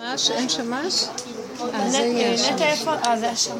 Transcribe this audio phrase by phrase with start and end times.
[0.00, 0.30] שמש?
[0.30, 1.04] אין שמש?
[1.74, 2.48] אז זה יהיה השמש.
[2.48, 2.94] נטע איפה?
[2.94, 3.54] אה, זה השם.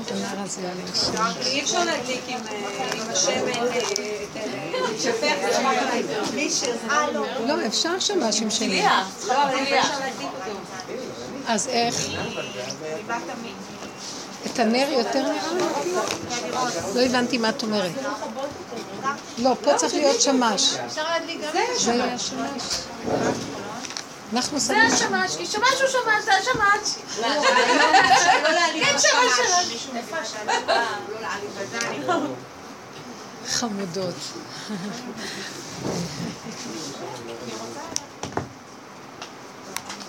[1.47, 2.41] אי אפשר להדליק עם
[2.93, 3.33] עם השמן.
[6.91, 7.27] אה, לא.
[7.46, 8.83] לא, אפשר שמש עם שלי.
[8.83, 8.88] לא,
[9.19, 10.30] אפשר להדליק.
[11.46, 11.95] אז איך?
[14.46, 15.92] את הנר יותר נראה לי?
[16.95, 17.92] לא הבנתי מה את אומרת.
[19.38, 20.77] לא, פה צריך להיות שמש.
[20.88, 22.30] זה יהיה השמש.
[24.33, 24.93] אנחנו זה שמים...
[24.93, 26.95] השמש, כי שמש הוא שמש, זה השמש.
[28.42, 29.33] לא להעליב כן, שמש
[31.87, 32.34] שלנו.
[33.48, 34.14] חמודות.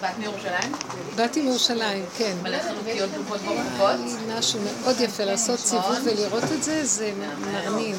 [0.02, 0.72] באת מירושלים?
[1.16, 2.36] באתי מירושלים, כן.
[2.44, 3.96] מלא חנוכיות ברוכות ברוכות.
[4.38, 7.96] משהו מאוד יפה, לעשות סיבוב ולראות את זה, זה מרנין.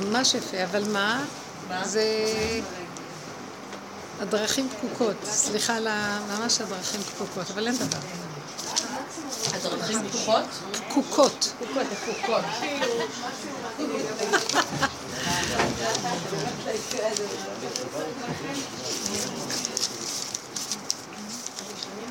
[0.00, 1.24] ממש יפה, אבל מה?
[1.84, 2.04] זה...
[4.20, 6.20] הדרכים פקוקות, סליחה על ה...
[6.28, 7.98] ממש הדרכים פקוקות, אבל אין דבר.
[9.54, 10.44] הדרכים פתוחות?
[10.72, 11.52] פקוקות.
[11.58, 12.44] פקוקות, פקוקות.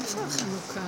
[0.02, 0.82] איפה החנוכה?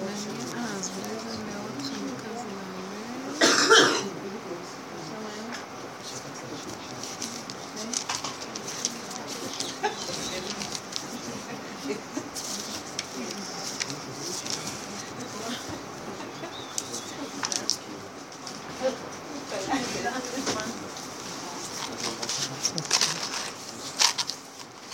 [0.00, 4.00] מעניין, אה, אז אולי זה נרות חנוכה זה מעלה.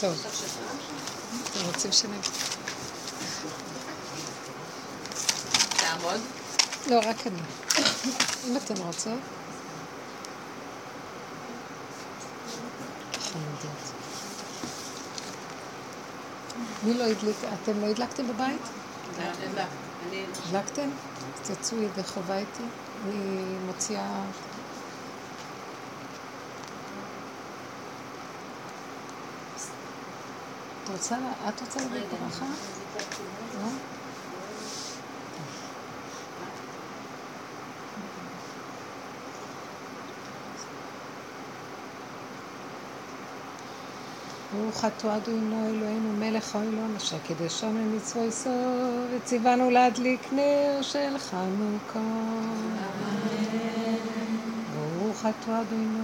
[0.00, 0.26] טוב.
[1.52, 2.16] אתם רוצים שאני...
[5.76, 6.20] תעמוד.
[6.96, 7.42] לא, רק אני.
[8.48, 9.18] אם אתן רוצות.
[16.82, 17.36] מי לא הדליק?
[17.62, 18.60] אתם לא הדלקתם בבית?
[20.48, 20.90] הדלקתם?
[21.44, 22.62] אז תצאו ידי חובה איתי.
[23.04, 23.14] אני
[23.66, 24.24] מוציאה...
[30.84, 32.46] את רוצה, לה- את רוצה להגיד ברכה?
[33.62, 33.68] לא?
[44.66, 48.52] ברוך אתה אדוני אלוהינו מלך העולם אשר קידשנו מצווה יסוד
[49.16, 52.00] וציוונו להדליק נר של חנוכה.
[54.70, 55.98] ברוך אתה אדוני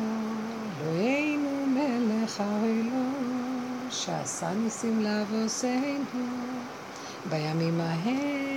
[0.79, 6.63] אלוהינו מלך העולם שעשה ניסים לאבוסינו
[7.25, 8.52] בימים ההם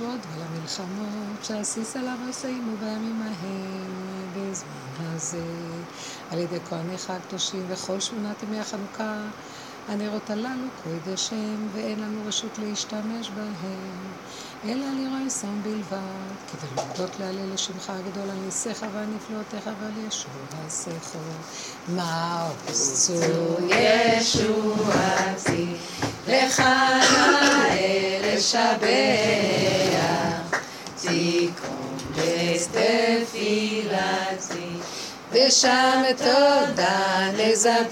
[0.00, 3.92] הנפלאות ועל המלחמות שעשית עליו עשינו בימים ההם
[4.36, 5.42] בזמן הזה.
[6.30, 9.28] על ידי כהניך הקדושים וכל שמונת ימי החנוכה
[9.88, 14.12] הנרות הללו קודש הם ואין לנו רשות להשתמש בהם.
[14.64, 21.16] אלא לראות שום בלבד כדי להודות להלל לשמך הגדול על ניסיך ועל נפלאותיך ועל ישועתך
[21.88, 23.56] מה עשו
[24.18, 25.66] ישועתי,
[26.28, 28.90] לך נאה לשבח,
[31.00, 31.96] תיקום
[33.30, 33.60] בתפילתי,
[35.32, 37.90] ושם תודה נזבח,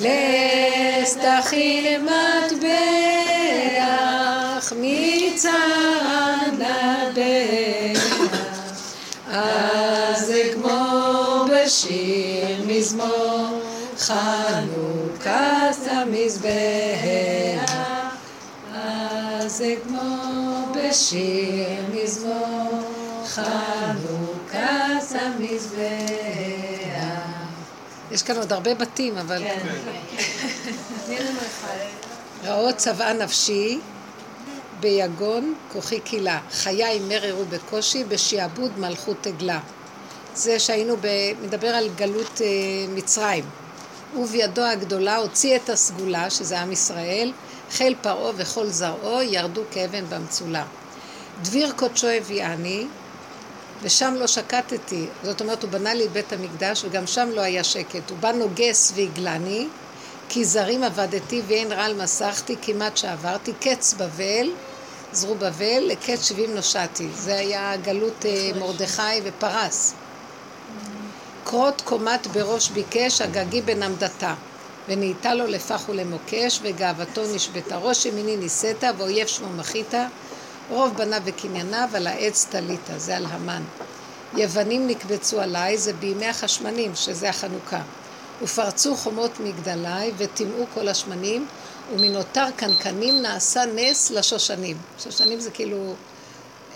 [0.00, 2.62] לאסתכין מטבח,
[4.76, 8.04] מצרה נדח.
[9.30, 13.60] אז אגמור בשיר מזמור,
[13.98, 17.72] חנוכת המזבח.
[18.74, 22.82] אז אגמור בשיר מזמור,
[23.26, 23.77] חנוכת
[28.18, 29.42] יש כאן עוד הרבה בתים, אבל...
[29.44, 29.66] כן.
[32.44, 33.78] רעות צבעה נפשי,
[34.80, 36.40] ביגון כוחי קהילה.
[36.52, 39.60] חיי מררו בקושי, בשעבוד מלכות עגלה.
[40.34, 41.06] זה שהיינו, ב...
[41.42, 42.46] מדבר על גלות אה,
[42.94, 43.44] מצרים.
[44.16, 47.32] ובידו הגדולה הוציא את הסגולה, שזה עם ישראל,
[47.70, 50.64] חיל פרעה וכל זרעו ירדו כאבן במצולה.
[51.42, 52.86] דביר קודשו הביאני,
[53.82, 55.06] ושם לא שקטתי.
[55.22, 58.10] זאת אומרת, הוא בנה לי את בית המקדש, וגם שם לא היה שקט.
[58.10, 59.66] הוא בא נוגס והגלני,
[60.28, 64.50] כי זרים עבדתי ואין רעל מסכתי, כמעט שעברתי, קץ בבל,
[65.12, 67.08] זרו בבל, לקץ שבעים נושעתי.
[67.14, 69.94] זה היה גלות אה, מרדכי ופרס.
[71.44, 74.34] כרות קומת בראש ביקש, הגגי בן עמדתה.
[74.88, 77.76] ונהייתה לו לפח ולמוקש, וגאוותו נשבתה.
[77.76, 79.94] ראש ימיני נישאת, ואויב שמו מחית,
[80.70, 83.62] רוב בניו וקנייניו, על העץ טליתה, זה על המן.
[84.36, 87.82] יוונים נקבצו עליי, זה בימי החשמנים, שזה החנוכה.
[88.42, 91.46] ופרצו חומות מגדלי, וטימאו כל השמנים,
[91.92, 94.76] ומנותר קנקנים נעשה נס לשושנים.
[94.98, 95.94] שושנים זה כאילו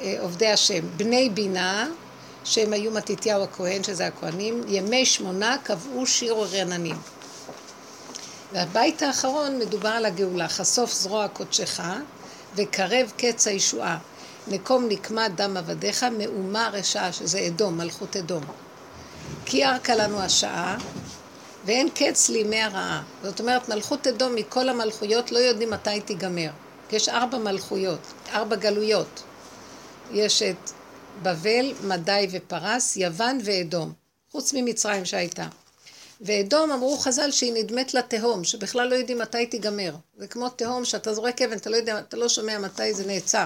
[0.00, 0.84] אה, עובדי השם.
[0.96, 1.88] בני בינה,
[2.44, 6.96] שהם היו מתתיהו הכהן, שזה הכהנים, ימי שמונה קבעו שיר רננים.
[8.52, 11.80] והבית האחרון מדובר על הגאולה, חשוף זרוע קודשך
[12.56, 13.98] וקרב קץ הישועה.
[14.48, 18.44] נקום נקמה דם עבדיך, מאומה רשעה, שזה אדום, מלכות אדום.
[19.46, 20.76] כי ארכה לנו השעה,
[21.64, 23.02] ואין קץ לימי הרעה.
[23.22, 26.50] זאת אומרת, מלכות אדום מכל המלכויות לא יודעים מתי תיגמר.
[26.92, 29.22] יש ארבע מלכויות, ארבע גלויות.
[30.12, 30.70] יש את
[31.22, 33.92] בבל, מדי ופרס, יוון ואדום.
[34.30, 35.46] חוץ ממצרים שהייתה.
[36.22, 39.94] ואדום אמרו חז"ל שהיא נדמת לתהום, שבכלל לא יודעים מתי תיגמר.
[40.18, 43.44] זה כמו תהום שאתה זורק אבן, אתה לא יודע, אתה לא שומע מתי זה נעצר.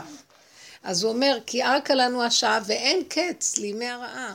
[0.83, 4.35] אז הוא אומר, כי ארכה לנו השעה ואין קץ לימי הרעה.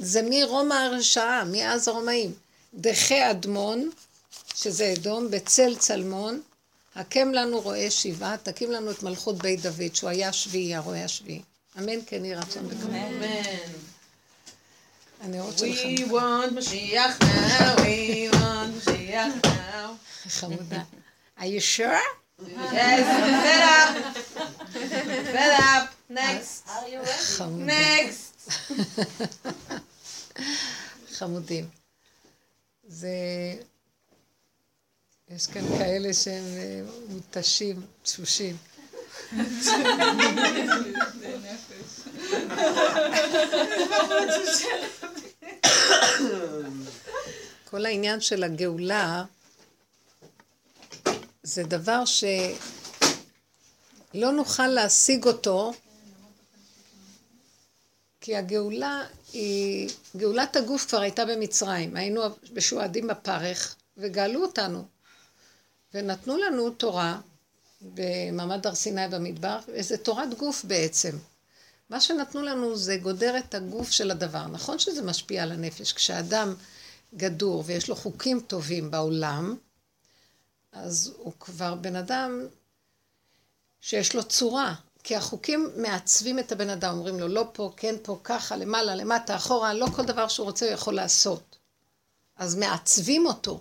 [0.00, 2.32] זה מרומא הרשעה, מאז הרומאים.
[2.74, 3.90] דחי אדמון,
[4.54, 6.40] שזה אדום, בצל צלמון,
[6.94, 11.42] הקם לנו רועה שבעה, תקים לנו את מלכות בית דוד, שהוא היה שביעי, הרועה השביעי.
[11.78, 12.94] אמן כן יהי רצון וכמובן.
[12.94, 13.93] אמן.
[15.24, 16.10] הנרות We שלכם.
[16.14, 19.88] want Mashiach now, we want Mashiach now.
[20.28, 20.82] חמודה.
[21.38, 22.00] are you sure?
[22.40, 23.04] Yes,
[23.44, 23.92] fed up.
[25.34, 25.86] fed up.
[26.10, 26.68] Next.
[27.76, 28.34] Next.
[31.18, 31.66] חמודים.
[32.88, 33.08] זה...
[35.30, 38.56] יש כאן כאלה שהם אה, מותשים, תשושים.
[47.64, 49.24] כל העניין של הגאולה
[51.42, 52.32] זה דבר שלא
[54.32, 55.72] נוכל להשיג אותו
[58.20, 62.20] כי הגאולה היא, גאולת הגוף כבר הייתה במצרים, היינו
[62.54, 64.84] משועדים בפרך וגאלו אותנו
[65.94, 67.20] ונתנו לנו תורה
[67.82, 71.16] במעמד הר סיני במדבר, איזה תורת גוף בעצם.
[71.90, 74.46] מה שנתנו לנו זה גודר את הגוף של הדבר.
[74.46, 76.54] נכון שזה משפיע על הנפש, כשאדם
[77.16, 79.56] גדור ויש לו חוקים טובים בעולם,
[80.72, 82.40] אז הוא כבר בן אדם
[83.80, 88.20] שיש לו צורה, כי החוקים מעצבים את הבן אדם, אומרים לו לא פה, כן פה,
[88.24, 91.58] ככה, למעלה, למטה, אחורה, לא כל דבר שהוא רוצה הוא יכול לעשות.
[92.36, 93.60] אז מעצבים אותו,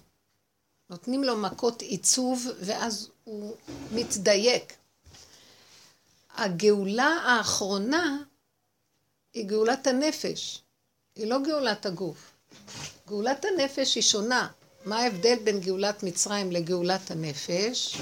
[0.90, 3.56] נותנים לו מכות עיצוב, ואז הוא
[3.92, 4.74] מתדייק.
[6.36, 8.18] הגאולה האחרונה
[9.34, 10.62] היא גאולת הנפש,
[11.16, 12.32] היא לא גאולת הגוף.
[13.08, 14.48] גאולת הנפש היא שונה.
[14.86, 17.98] מה ההבדל בין גאולת מצרים לגאולת הנפש?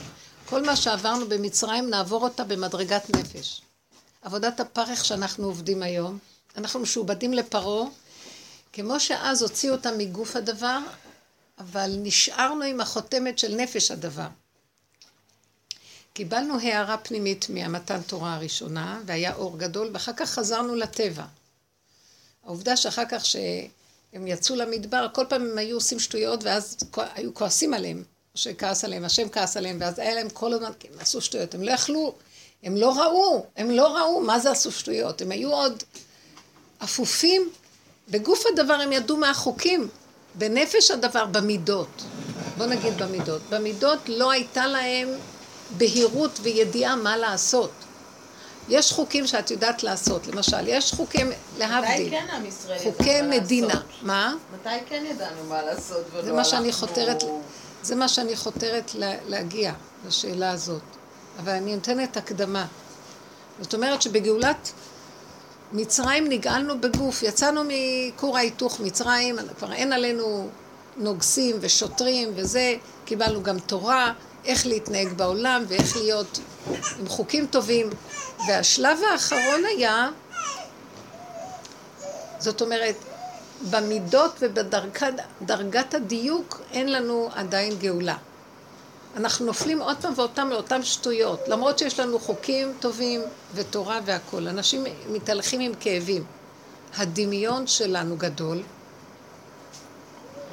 [0.45, 3.61] כל מה שעברנו במצרים, נעבור אותה במדרגת נפש.
[4.21, 6.17] עבודת הפרך שאנחנו עובדים היום,
[6.57, 7.89] אנחנו משועבדים לפרעה,
[8.73, 10.79] כמו שאז הוציאו אותה מגוף הדבר,
[11.59, 14.27] אבל נשארנו עם החותמת של נפש הדבר.
[16.13, 21.25] קיבלנו הערה פנימית מהמתן תורה הראשונה, והיה אור גדול, ואחר כך חזרנו לטבע.
[22.45, 26.77] העובדה שאחר כך שהם יצאו למדבר, כל פעם הם היו עושים שטויות, ואז
[27.15, 28.03] היו כועסים עליהם.
[28.35, 31.63] שכעס עליהם, השם כעס עליהם, ואז היה להם כל הזמן, כי הם עשו שטויות, הם
[31.63, 32.15] לא יכלו,
[32.63, 35.83] הם לא ראו, הם לא ראו מה זה עשו שטויות, הם היו עוד
[36.83, 37.49] אפופים,
[38.09, 39.87] בגוף הדבר הם ידעו מהחוקים,
[40.35, 42.03] בנפש הדבר, במידות,
[42.57, 45.09] בוא נגיד במידות, במידות לא הייתה להם
[45.77, 47.71] בהירות וידיעה מה לעשות.
[48.69, 53.27] יש חוקים שאת יודעת לעשות, למשל, יש חוקים להבדיל, מתי כן עם ישראל חוקי מה
[53.27, 53.83] מדינה, לעשות?
[54.01, 54.33] מה?
[54.53, 57.23] מתי כן ידענו מה לעשות ולא זה מה שאני חותרת,
[57.83, 59.73] זה מה שאני חותרת לה- להגיע,
[60.07, 60.81] לשאלה הזאת.
[61.39, 62.65] אבל אני נותנת הקדמה.
[63.61, 64.71] זאת אומרת שבגאולת
[65.73, 70.49] מצרים נגאלנו בגוף, יצאנו מכור ההיתוך מצרים, כבר אין עלינו
[70.97, 72.75] נוגסים ושוטרים וזה,
[73.05, 74.13] קיבלנו גם תורה,
[74.45, 76.39] איך להתנהג בעולם ואיך להיות
[76.99, 77.89] עם חוקים טובים.
[78.47, 80.09] והשלב האחרון היה,
[82.39, 82.95] זאת אומרת,
[83.69, 88.17] במידות ובדרגת הדיוק אין לנו עדיין גאולה.
[89.17, 93.21] אנחנו נופלים עוד פעם פעם לאותן שטויות, למרות שיש לנו חוקים טובים
[93.53, 94.47] ותורה והכול.
[94.47, 96.23] אנשים מתהלכים עם כאבים.
[96.97, 98.61] הדמיון שלנו גדול.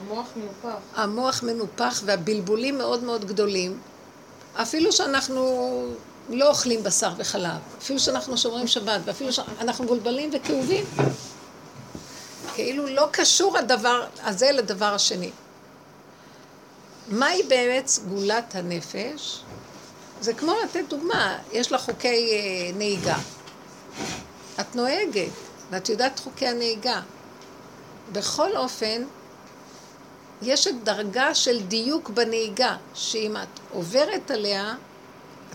[0.00, 0.78] המוח מנופח.
[0.95, 3.81] המוח מנופח והבלבולים מאוד מאוד גדולים.
[4.55, 5.43] אפילו שאנחנו
[6.28, 10.85] לא אוכלים בשר וחלב, אפילו שאנחנו שומרים שבת, ואפילו שאנחנו מבולבלים וכאובים.
[12.55, 15.31] כאילו לא קשור הדבר הזה לדבר השני.
[17.09, 19.43] מהי באמת סגולת הנפש?
[20.21, 23.17] זה כמו לתת דוגמה, יש לה חוקי אה, נהיגה.
[24.61, 25.33] את נוהגת,
[25.71, 27.00] ואת יודעת חוקי הנהיגה.
[28.12, 29.02] בכל אופן,
[30.42, 34.75] יש את דרגה של דיוק בנהיגה, שאם את עוברת עליה,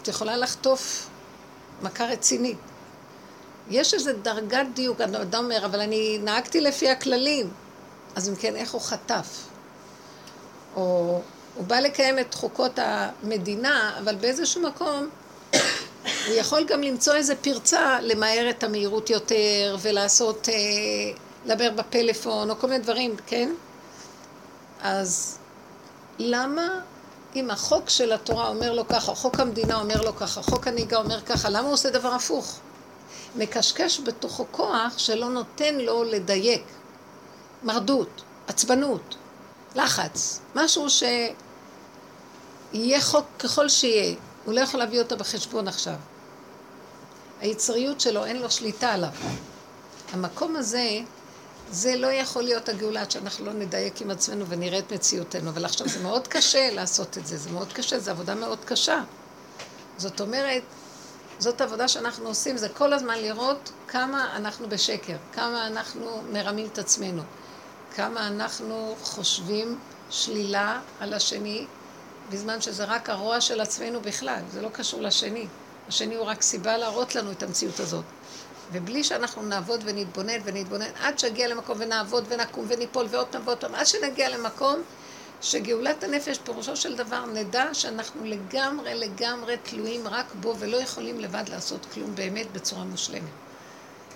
[0.01, 1.07] את יכולה לחטוף
[1.81, 2.57] מכה רצינית.
[3.69, 7.49] יש איזו דרגת דיוק, אדם אומר, אבל אני נהגתי לפי הכללים.
[8.15, 9.27] אז אם כן, איך הוא חטף?
[10.75, 11.21] או
[11.55, 15.09] הוא בא לקיים את חוקות המדינה, אבל באיזשהו מקום
[16.27, 20.53] הוא יכול גם למצוא איזה פרצה למהר את המהירות יותר ולעשות, אה,
[21.45, 23.49] לדבר בפלאפון או כל מיני דברים, כן?
[24.83, 25.37] אז
[26.19, 26.67] למה
[27.35, 31.21] אם החוק של התורה אומר לו ככה, חוק המדינה אומר לו ככה, חוק הנהיגה אומר
[31.21, 32.59] ככה, למה הוא עושה דבר הפוך?
[33.35, 36.63] מקשקש בתוכו כוח שלא נותן לו לדייק.
[37.63, 39.15] מרדות, עצבנות,
[39.75, 45.95] לחץ, משהו שיהיה חוק ככל שיהיה, הוא לא יכול להביא אותו בחשבון עכשיו.
[47.41, 49.09] היצריות שלו, אין לו שליטה עליו.
[50.13, 50.99] המקום הזה,
[51.71, 55.49] זה לא יכול להיות הגאולה עד שאנחנו לא נדייק עם עצמנו ונראה את מציאותנו.
[55.49, 59.01] אבל עכשיו זה מאוד קשה לעשות את זה, זה מאוד קשה, זו עבודה מאוד קשה.
[59.97, 60.63] זאת אומרת,
[61.39, 66.77] זאת עבודה שאנחנו עושים, זה כל הזמן לראות כמה אנחנו בשקר, כמה אנחנו מרמים את
[66.77, 67.21] עצמנו,
[67.95, 69.79] כמה אנחנו חושבים
[70.09, 71.65] שלילה על השני,
[72.29, 75.47] בזמן שזה רק הרוע של עצמנו בכלל, זה לא קשור לשני.
[75.87, 78.03] השני הוא רק סיבה להראות לנו את המציאות הזאת.
[78.73, 83.75] ובלי שאנחנו נעבוד ונתבונן ונתבונן, עד שנגיע למקום ונעבוד ונקום וניפול ועוד פעם ועוד פעם,
[83.75, 84.81] עד שנגיע למקום
[85.41, 91.43] שגאולת הנפש, פירושו של דבר, נדע שאנחנו לגמרי לגמרי תלויים רק בו ולא יכולים לבד
[91.49, 93.31] לעשות כלום באמת בצורה מושלמת.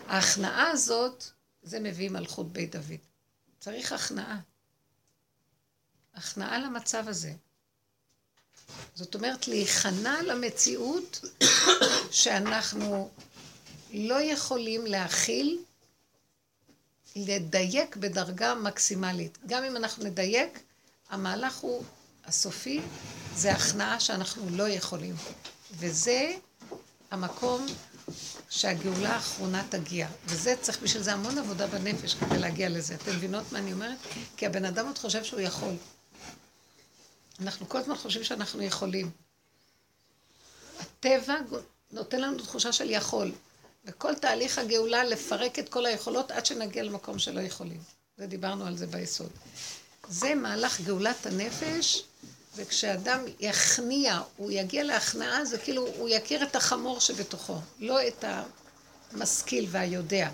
[0.08, 1.24] ההכנעה הזאת,
[1.62, 3.00] זה מביא מלכות בית דוד.
[3.60, 4.40] צריך הכנעה.
[6.16, 7.32] הכנעה למצב הזה.
[8.96, 11.26] זאת אומרת, להיכנע למציאות
[12.12, 13.10] שאנחנו
[13.94, 15.60] לא יכולים להכיל,
[17.16, 19.38] לדייק בדרגה מקסימלית.
[19.48, 20.60] גם אם אנחנו נדייק,
[21.10, 21.84] המהלך הוא
[22.26, 22.82] הסופי,
[23.36, 25.16] זה הכנעה שאנחנו לא יכולים.
[25.72, 26.36] וזה
[27.12, 27.66] המקום
[28.50, 30.08] שהגאולה האחרונה תגיע.
[30.26, 32.96] וזה צריך בשביל זה המון עבודה בנפש כדי להגיע לזה.
[32.96, 33.98] אתם מבינות מה אני אומרת?
[34.38, 35.74] כי הבן אדם עוד חושב שהוא יכול.
[37.42, 39.12] אנחנו כל הזמן חושבים שאנחנו יכולים.
[40.80, 41.36] הטבע
[41.92, 43.32] נותן לנו תחושה של יכול.
[43.86, 47.82] וכל תהליך הגאולה לפרק את כל היכולות עד שנגיע למקום שלא יכולים.
[48.18, 49.30] ודיברנו על זה ביסוד.
[50.10, 52.04] זה מהלך גאולת הנפש,
[52.56, 58.26] וכשאדם יכניע, הוא יגיע להכנעה, זה כאילו הוא יכיר את החמור שבתוכו, לא את
[59.12, 60.30] המשכיל והיודע.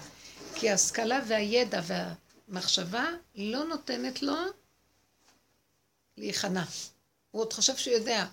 [0.56, 4.36] כי ההשכלה והידע והמחשבה לא נותנת לו
[6.18, 6.64] להיכנע.
[7.32, 8.26] הוא עוד חושב שהוא יודע,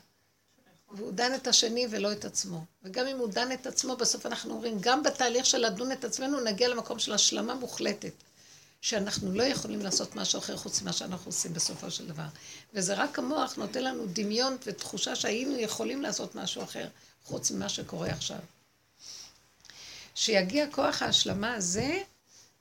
[0.91, 2.65] והוא דן את השני ולא את עצמו.
[2.83, 6.41] וגם אם הוא דן את עצמו, בסוף אנחנו אומרים, גם בתהליך של לדון את עצמנו,
[6.41, 8.13] נגיע למקום של השלמה מוחלטת.
[8.81, 12.27] שאנחנו לא יכולים לעשות משהו אחר חוץ ממה שאנחנו עושים בסופו של דבר.
[12.75, 16.89] וזה רק המוח נותן לנו דמיון ותחושה שהיינו יכולים לעשות משהו אחר
[17.25, 18.39] חוץ ממה שקורה עכשיו.
[20.15, 22.03] שיגיע כוח ההשלמה הזה,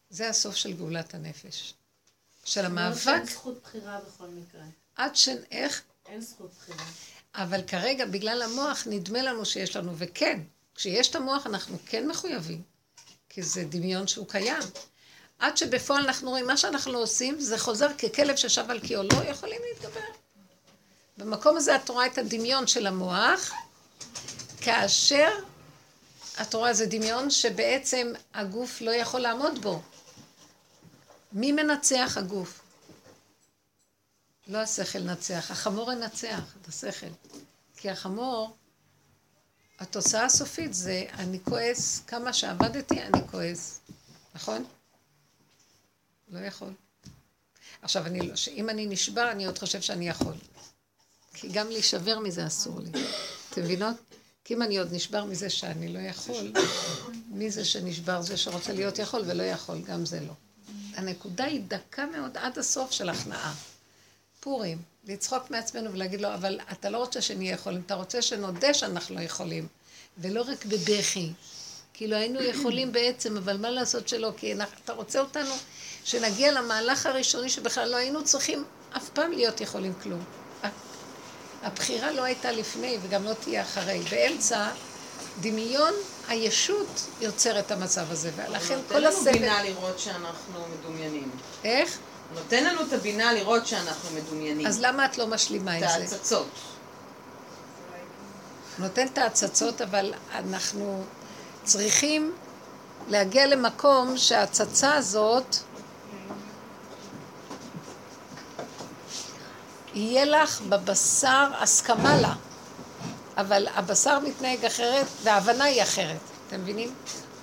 [0.10, 1.74] זה הסוף של גאולת הנפש.
[2.46, 3.08] של המאבק...
[3.08, 4.62] אין זכות בחירה בכל מקרה.
[4.96, 5.30] עד ש...
[5.52, 5.82] איך?
[6.06, 6.86] אין זכות בחירה.
[7.36, 10.40] אבל כרגע, בגלל המוח, נדמה לנו שיש לנו, וכן,
[10.76, 12.62] כשיש את המוח אנחנו כן מחויבים,
[13.30, 14.64] כי זה דמיון שהוא קיים.
[15.40, 19.62] עד שבפועל אנחנו רואים, מה שאנחנו עושים, זה חוזר ככלב ששב על קיאו, לא יכולים
[19.70, 20.00] להתגבר.
[21.18, 23.52] במקום הזה את רואה את הדמיון של המוח,
[24.62, 25.30] כאשר
[26.42, 29.82] את רואה איזה דמיון שבעצם הגוף לא יכול לעמוד בו.
[31.34, 32.59] מי מנצח הגוף?
[34.50, 37.08] לא השכל נצח, החמור ינצח את השכל.
[37.78, 38.58] כי החמור,
[39.80, 43.80] התוצאה הסופית זה אני כועס, כמה שעבדתי אני כועס.
[44.36, 44.66] נכון?
[46.30, 46.74] לא יכול.
[47.82, 50.34] עכשיו, אני לא, שאם אני נשבר, אני עוד חושב שאני יכול.
[51.34, 52.92] כי גם להישבר מזה אסור לי.
[53.50, 53.96] אתם מבינות?
[54.44, 56.54] כי אם אני עוד נשבר מזה שאני לא יכול,
[57.28, 58.22] מי זה שנשבר?
[58.22, 60.34] זה שרוצה להיות יכול ולא יכול, גם זה לא.
[60.94, 63.54] הנקודה היא דקה מאוד עד הסוף של הכנעה.
[64.40, 64.78] פורים,
[65.08, 69.22] לצחוק מעצמנו ולהגיד לו, אבל אתה לא רוצה שנהיה יכולים, אתה רוצה שנודה שאנחנו לא
[69.22, 69.68] יכולים,
[70.18, 71.30] ולא רק בבכי.
[71.94, 74.32] כאילו היינו יכולים בעצם, אבל מה לעשות שלא?
[74.38, 74.54] כי
[74.84, 75.52] אתה רוצה אותנו
[76.04, 78.64] שנגיע למהלך הראשוני שבכלל לא היינו צריכים
[78.98, 80.24] אף פעם להיות יכולים כלום.
[81.64, 84.02] הבחירה לא הייתה לפני וגם לא תהיה אחרי.
[84.12, 84.70] באמצע,
[85.42, 85.94] דמיון
[86.28, 89.20] הישות יוצר את המצב הזה, ולכן כל הסבל...
[89.20, 91.32] נותן לנו בינה לראות שאנחנו מדומיינים.
[91.64, 91.98] איך?
[92.34, 94.68] נותן לנו את הבינה לראות שאנחנו מדומיינים.
[94.68, 95.86] אז למה את לא משלימה עם זה?
[95.86, 96.48] את ההצצות.
[98.80, 101.04] נותן את ההצצות, אבל אנחנו
[101.64, 102.34] צריכים
[103.08, 105.56] להגיע למקום שההצצה הזאת
[109.94, 112.34] יהיה לך בבשר הסכמה לה,
[113.38, 116.18] אבל הבשר מתנהג אחרת וההבנה היא אחרת.
[116.48, 116.94] אתם מבינים?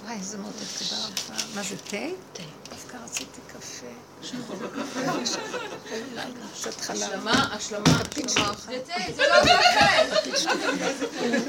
[0.04, 0.38] וואי, איזה
[0.78, 1.44] תודה רבה.
[1.54, 1.96] מה זה, תה?
[2.32, 2.42] תה.
[3.06, 3.86] רציתי קפה.
[6.54, 7.02] קצת חלב.
[7.02, 8.52] השלמה, השלמה, השלמה.
[9.16, 9.34] זה לא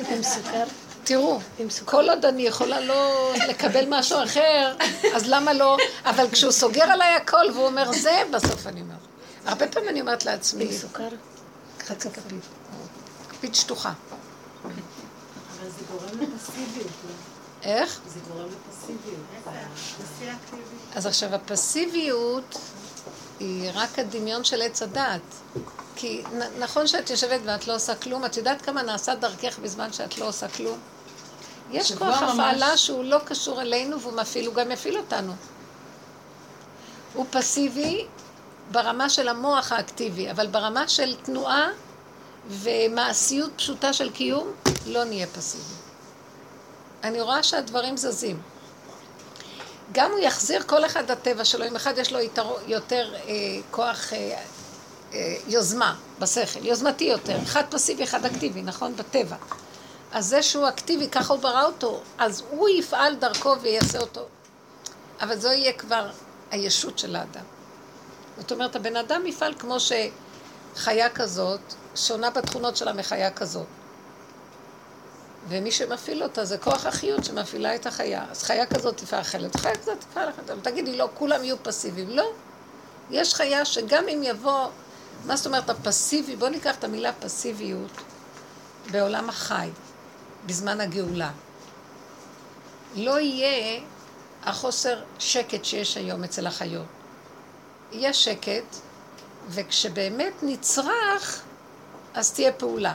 [0.09, 0.63] עם סוכר?
[1.03, 1.39] תראו,
[1.85, 4.75] כל עוד אני יכולה לא לקבל משהו אחר,
[5.15, 5.77] אז למה לא?
[6.05, 8.97] אבל כשהוא סוגר עליי הכל והוא אומר זה, בסוף אני אומרת.
[9.45, 10.63] הרבה פעמים אני אומרת לעצמי...
[10.65, 11.09] עם סוכר?
[11.87, 12.43] חצי כפית.
[13.29, 13.93] כפית שטוחה.
[14.63, 14.73] אבל
[15.69, 17.36] זה גורם לפסיביות, לא?
[17.67, 17.99] איך?
[18.07, 19.55] זה גורם לפסיביות.
[20.95, 22.55] אז עכשיו הפסיביות
[23.39, 25.21] היא רק הדמיון של עץ הדעת.
[25.95, 26.23] כי
[26.59, 30.27] נכון שאת יושבת ואת לא עושה כלום, את יודעת כמה נעשה דרכך בזמן שאת לא
[30.27, 30.79] עושה כלום?
[31.71, 35.33] יש כוח ממש- הפעלה שהוא לא קשור אלינו והוא מפעיל, הוא גם יפעיל אותנו.
[37.13, 38.05] הוא פסיבי
[38.71, 41.69] ברמה של המוח האקטיבי, אבל ברמה של תנועה
[42.49, 44.51] ומעשיות פשוטה של קיום,
[44.85, 45.76] לא נהיה פסיבי.
[47.03, 48.41] אני רואה שהדברים זזים.
[49.91, 53.21] גם הוא יחזיר כל אחד לטבע שלו, אם אחד יש לו יתר, יותר אה,
[53.71, 54.41] כוח אה,
[55.13, 58.95] אה, יוזמה בשכל, יוזמתי יותר, אחד פסיבי, אחד אקטיבי, נכון?
[58.95, 59.35] בטבע.
[60.11, 64.25] אז זה שהוא אקטיבי, ככה הוא ברא אותו, אז הוא יפעל דרכו ויעשה אותו.
[65.21, 66.09] אבל זו יהיה כבר
[66.51, 67.43] הישות של האדם.
[68.37, 71.59] זאת אומרת, הבן אדם יפעל כמו שחיה כזאת,
[71.95, 73.65] שונה בתכונות שלה מחיה כזאת.
[75.49, 78.25] ומי שמפעיל אותה זה כוח החיות שמפעילה את החיה.
[78.31, 80.49] אז חיה כזאת תפעל אחרת, חיה כזאת תפעל אחרת.
[80.49, 82.09] אבל תגידי, לא, כולם יהיו פסיביים.
[82.09, 82.31] לא.
[83.11, 84.67] יש חיה שגם אם יבוא,
[85.25, 87.91] מה זאת אומרת הפסיבי, בואו ניקח את המילה פסיביות
[88.91, 89.69] בעולם החי,
[90.45, 91.31] בזמן הגאולה.
[92.95, 93.79] לא יהיה
[94.43, 96.85] החוסר שקט שיש היום אצל החיות.
[97.91, 98.75] יהיה שקט,
[99.49, 101.41] וכשבאמת נצרך,
[102.13, 102.93] אז תהיה פעולה.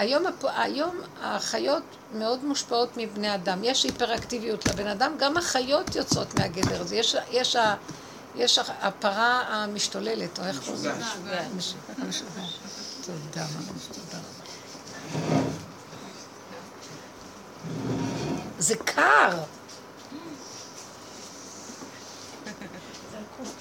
[0.00, 0.44] היום, הפ...
[0.44, 1.82] היום החיות
[2.14, 3.64] מאוד מושפעות מבני אדם.
[3.64, 6.96] יש היפראקטיביות לבן אדם, גם החיות יוצאות מהגדר הזה.
[6.96, 7.74] יש, יש, ה...
[8.36, 10.92] יש ה- הפרה המשתוללת, או איך קוראים לזה?
[13.06, 14.18] תודה רבה.
[18.58, 19.38] זה קר.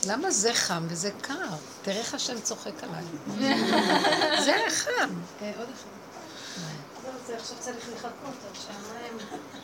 [0.08, 1.34] למה זה חם וזה קר?
[1.82, 3.04] תראה איך השם צוחק עליי.
[4.46, 5.10] זה חם.
[5.60, 5.99] עוד אחד.
[7.30, 9.18] לא, זה עכשיו צריך לחכות עד שהמים...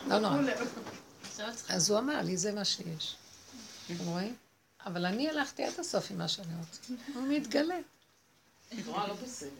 [0.06, 0.52] לא נורא.
[1.68, 3.16] אז הוא אמר לי, זה מה שיש.
[3.86, 4.36] אתם רואים?
[4.86, 6.80] אבל אני הלכתי עד הסוף עם מה שאני רוצה.
[7.14, 7.78] הוא מתגלה.
[8.68, 9.50] את רואה, לא בסדר.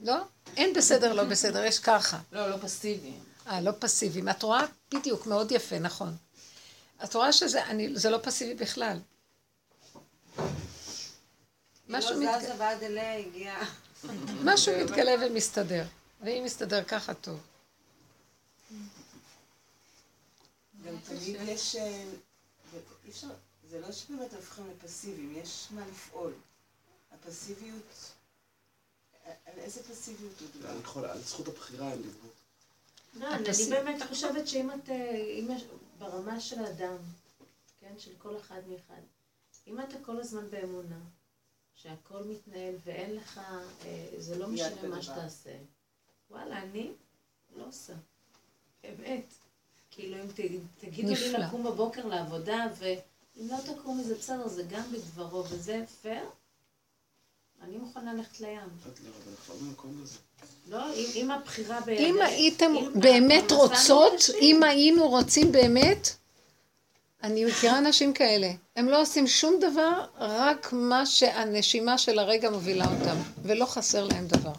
[0.00, 0.16] לא?
[0.56, 2.18] אין בסדר, לא בסדר, יש ככה.
[2.32, 3.12] לא, לא פסיבי.
[3.46, 4.28] אה, לא פסיביים.
[4.28, 4.64] את רואה?
[4.94, 6.16] בדיוק, מאוד יפה, נכון.
[7.04, 8.98] את רואה שזה אני, זה לא פסיבי בכלל.
[11.88, 12.44] משהו, היא לא מתג...
[12.44, 13.64] זזה ועד אליה הגיעה.
[14.44, 15.84] משהו מתגלה ומסתדר.
[16.24, 17.40] ואם מסתדר ככה, טוב.
[20.84, 21.76] גם תמיד יש...
[21.76, 22.04] אה,
[23.04, 23.28] אי אפשר,
[23.70, 26.32] זה לא שבאמת הופכים לפסיביים, יש מה לפעול.
[27.12, 28.12] הפסיביות,
[29.24, 30.32] על איזה פסיביות?
[30.68, 32.28] על כל- על זכות הבחירה הם דיברו.
[33.14, 35.56] לא, אני באמת חושבת שאם את, אה,
[35.98, 36.96] ברמה של אדם,
[37.80, 39.00] כן, של כל אחד מאחד,
[39.66, 40.98] אם אתה כל הזמן באמונה,
[41.74, 43.40] שהכל מתנהל ואין לך,
[43.84, 44.88] אה, זה לא משנה.
[44.88, 45.56] מה שתעשה,
[46.34, 46.90] וואלה, אני
[47.56, 47.92] לא עושה.
[48.82, 49.24] באמת.
[49.90, 50.40] כאילו, אם ת-
[50.84, 51.32] תגידו לי.
[51.32, 52.96] לקום בבוקר לעבודה, ואם
[53.50, 56.24] לא תקומי זה בסדר, זה גם בדברו, וזה פייר,
[57.62, 58.58] אני מוכנה ללכת לים.
[58.58, 59.54] לא,
[60.68, 60.78] לא.
[60.78, 62.00] לא, אם, הבחירה בידך...
[62.00, 66.08] אם הייתם באמת רוצות, אם היינו רוצים באמת,
[67.22, 68.50] אני מכירה אנשים כאלה.
[68.76, 74.26] הם לא עושים שום דבר, רק מה שהנשימה של הרגע מובילה אותם, ולא חסר להם
[74.26, 74.52] דבר.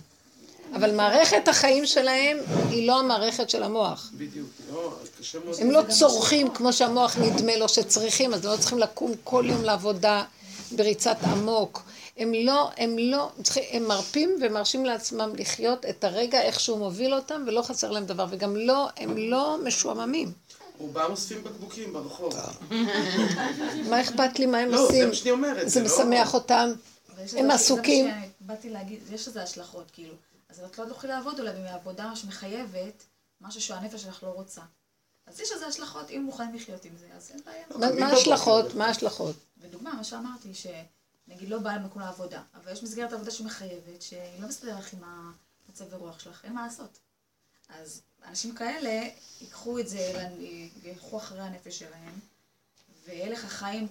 [0.73, 2.37] אבל מערכת החיים שלהם
[2.69, 4.09] היא לא המערכת של המוח.
[4.13, 5.55] בדיוק, לא, קשה מאוד.
[5.59, 9.63] הם לא צורכים כמו שהמוח נדמה לו שצריכים, אז הם לא צריכים לקום כל יום
[9.63, 10.23] לעבודה
[10.71, 11.81] בריצת אמוק.
[12.17, 13.29] הם לא, הם לא,
[13.71, 18.25] הם מרפים ומרשים לעצמם לחיות את הרגע איך שהוא מוביל אותם ולא חסר להם דבר,
[18.29, 20.31] וגם לא, הם לא משועממים.
[20.77, 22.33] רובם אוספים בקבוקים ברחוב.
[23.89, 25.07] מה אכפת לי מה הם לא, זה עושים?
[25.09, 25.69] מה שאני אומרת.
[25.69, 26.71] זה לא- משמח אותם.
[27.37, 28.07] הם עסוקים.
[28.43, 30.13] שבאתי להגיד, יש לזה השלכות, כאילו.
[30.55, 33.03] אז את לא תוכלי לעבוד אולי בעבודה שמחייבת
[33.41, 34.61] משהו שהנפש שלך לא רוצה.
[35.25, 37.65] אז יש לזה השלכות, אם מוכנים לחיות עם זה, אז אין בעיה.
[37.75, 38.73] מה- מה ההשלכות?
[38.75, 39.35] מה ההשלכות?
[39.57, 44.47] ודוגמה, מה שאמרתי, שנגיד לא בא למקום לעבודה, אבל יש מסגרת עבודה שמחייבת, שהיא לא
[44.47, 45.03] מסתדרת לך עם
[45.69, 46.99] המצב הרוח שלך, אין מה לעשות.
[47.69, 49.09] אז אנשים כאלה
[49.41, 50.27] ייקחו את זה,
[50.81, 52.19] וילכו אחרי הנפש שלהם,
[53.07, 53.87] והלך החיים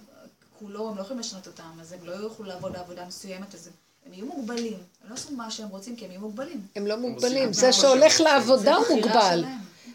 [0.59, 3.73] כולו, הם לא יכולים לשנות אותם, אז הם לא יוכלו לעבוד בעבודה מסוימת, אז הם,
[4.05, 4.77] הם יהיו מוגבלים.
[5.03, 6.61] הם לא עשו מה שהם רוצים, כי הם יהיו מוגבלים.
[6.75, 7.53] הם לא מוגבלים.
[7.53, 9.45] זה שהולך לעבודה הוא מוגבל.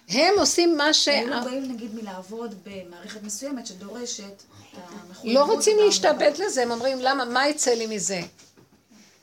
[0.08, 1.08] הם עושים מה ש...
[1.08, 4.42] הם לא באים נגיד מלעבוד במערכת מסוימת שדורשת.
[5.24, 8.20] לא רוצים להשתעבד לזה, הם אומרים, למה, מה יצא לי מזה?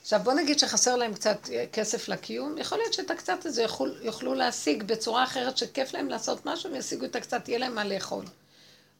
[0.02, 4.34] עכשיו בוא נגיד שחסר להם קצת כסף לקיום, יכול להיות שאת הקצת הזה יוכלו, יוכלו
[4.34, 8.26] להשיג בצורה אחרת שכיף להם לעשות משהו, הם ישיגו את הקצת, יהיה להם מה לאכול.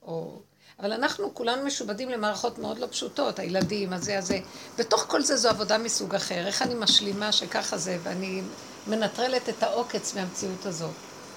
[0.02, 0.40] או...
[0.80, 4.40] אבל אנחנו כולנו משובדים למערכות מאוד לא פשוטות, הילדים, הזה, הזה.
[4.78, 6.48] בתוך כל זה זו עבודה מסוג אחר.
[6.48, 8.42] איך אני משלימה שככה זה, ואני
[8.88, 10.92] מנטרלת את העוקץ מהמציאות הזאת,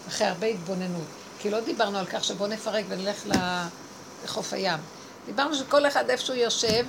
[0.09, 1.07] אחרי הרבה התבוננות.
[1.39, 3.27] כי לא דיברנו על כך שבואו נפרק ונלך
[4.25, 4.79] לחוף הים.
[5.27, 6.87] דיברנו שכל אחד איפה שהוא יושב,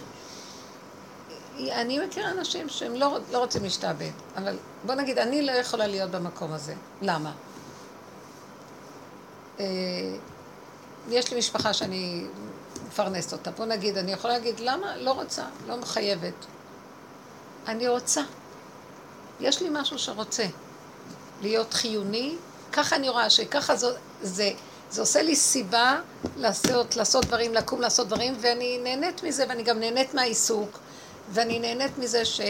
[1.57, 6.11] אני מכירה אנשים שהם לא, לא רוצים להשתעבד, אבל בוא נגיד, אני לא יכולה להיות
[6.11, 6.73] במקום הזה.
[7.01, 7.31] למה?
[11.09, 12.25] יש לי משפחה שאני
[12.87, 13.51] מפרנסת אותה.
[13.51, 14.97] בוא נגיד, אני יכולה להגיד, למה?
[14.97, 16.45] לא רוצה, לא מחייבת.
[17.67, 18.21] אני רוצה.
[19.39, 20.45] יש לי משהו שרוצה
[21.41, 22.35] להיות חיוני,
[22.71, 23.87] ככה אני רואה שככה זה,
[24.21, 24.51] זה,
[24.91, 25.99] זה עושה לי סיבה
[26.37, 30.79] לעשות, לעשות דברים, לקום לעשות דברים, ואני נהנית מזה, ואני גם נהנית מהעיסוק,
[31.29, 32.41] ואני נהנית מזה ש...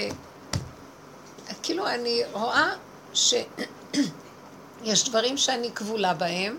[1.64, 2.74] כאילו, אני רואה
[3.14, 6.58] שיש דברים שאני כבולה בהם,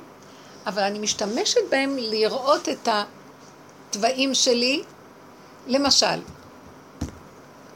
[0.66, 2.88] אבל אני משתמשת בהם לראות את
[3.90, 4.82] התוואים שלי.
[5.66, 6.20] למשל,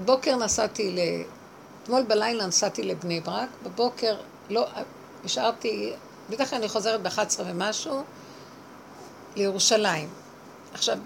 [0.05, 0.99] בוקר נסעתי ל...
[1.83, 4.17] אתמול בלילה נסעתי לבני ברק, בבוקר
[4.51, 4.67] לא,
[5.25, 5.93] נשארתי,
[6.31, 8.03] בדרך כלל אני חוזרת ב-11 ומשהו,
[9.37, 10.09] לירושלים.
[10.73, 10.99] עכשיו,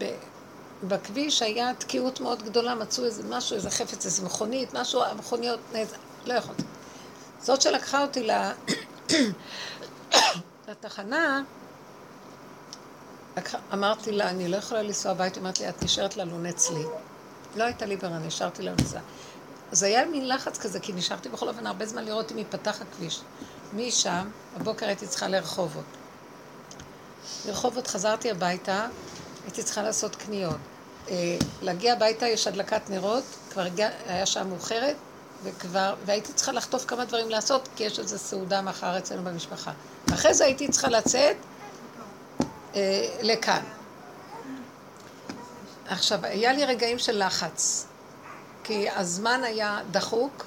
[0.83, 5.95] בכביש היה תקיעות מאוד גדולה, מצאו איזה משהו, איזה חפץ, איזה מכונית, משהו, המכוניות, נז-
[6.27, 6.63] לא יכולתי.
[7.43, 8.29] זאת שלקחה אותי.
[10.69, 11.43] לתחנה,
[13.73, 16.85] אמרתי לה, אני לא יכולה לנסוע הביתה, אמרתי לי, את נשארת ללון אצלי.
[17.57, 19.01] לא הייתה לי ברירה, נשארתי לנוסע.
[19.73, 23.21] אז היה מין לחץ כזה, כי נשארתי בכל אופן הרבה זמן לראות אם ייפתח הכביש.
[23.73, 25.85] משם, בבוקר הייתי צריכה לרחובות.
[27.47, 28.87] לרחובות חזרתי הביתה,
[29.45, 30.57] הייתי צריכה לעשות קניות.
[31.09, 34.97] אה, להגיע הביתה יש הדלקת נרות, כבר הגיע, היה שעה מאוחרת,
[35.43, 39.73] וכבר, והייתי צריכה לחטוף כמה דברים לעשות, כי יש איזו סעודה מחר אצלנו במשפחה.
[40.09, 41.37] ואחרי זה הייתי צריכה לצאת
[42.75, 43.63] אה, לכאן.
[45.89, 47.87] עכשיו, היה לי רגעים של לחץ,
[48.65, 50.47] כי הזמן היה דחוק,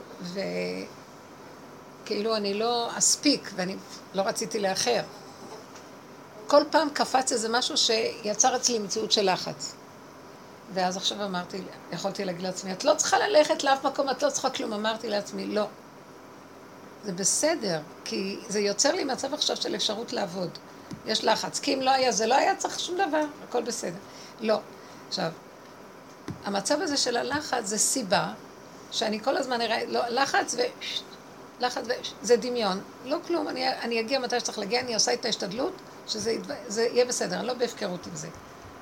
[2.04, 3.76] וכאילו אני לא אספיק, ואני
[4.14, 5.02] לא רציתי לאחר.
[6.48, 9.74] כל פעם קפץ איזה משהו שיצר אצלי מציאות של לחץ.
[10.74, 14.50] ואז עכשיו אמרתי, יכולתי להגיד לעצמי, את לא צריכה ללכת לאף מקום, את לא צריכה
[14.50, 14.74] כלום.
[14.74, 15.66] אמרתי לעצמי, לא.
[17.04, 20.50] זה בסדר, כי זה יוצר לי מצב עכשיו של אפשרות לעבוד.
[21.06, 21.60] יש לחץ.
[21.60, 23.98] כי אם לא היה, זה לא היה צריך שום דבר, הכל בסדר.
[24.42, 24.60] לא.
[25.08, 25.32] עכשיו,
[26.46, 28.34] המצב הזה של הלחץ זה סיבה
[28.92, 30.62] שאני כל הזמן אראה, לא, לחץ ו...
[31.60, 31.92] לחץ ו...
[32.22, 32.82] זה דמיון.
[33.06, 35.74] לא כלום, אני, אני אגיע מתי שצריך להגיע, אני עושה את ההשתדלות,
[36.08, 36.38] שזה
[36.78, 38.28] יהיה בסדר, אני לא בהפקרות עם זה.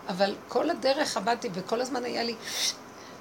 [0.07, 2.35] אבל כל הדרך עבדתי וכל הזמן היה לי,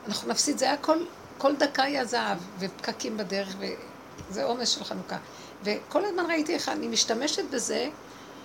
[0.09, 0.99] אנחנו נפסיד, זה היה כל,
[1.39, 5.17] כל דקה היה זהב, ופקקים בדרך, וזה עומס של חנוכה.
[5.65, 7.89] וכל הזמן ראיתי איך אני משתמשת בזה,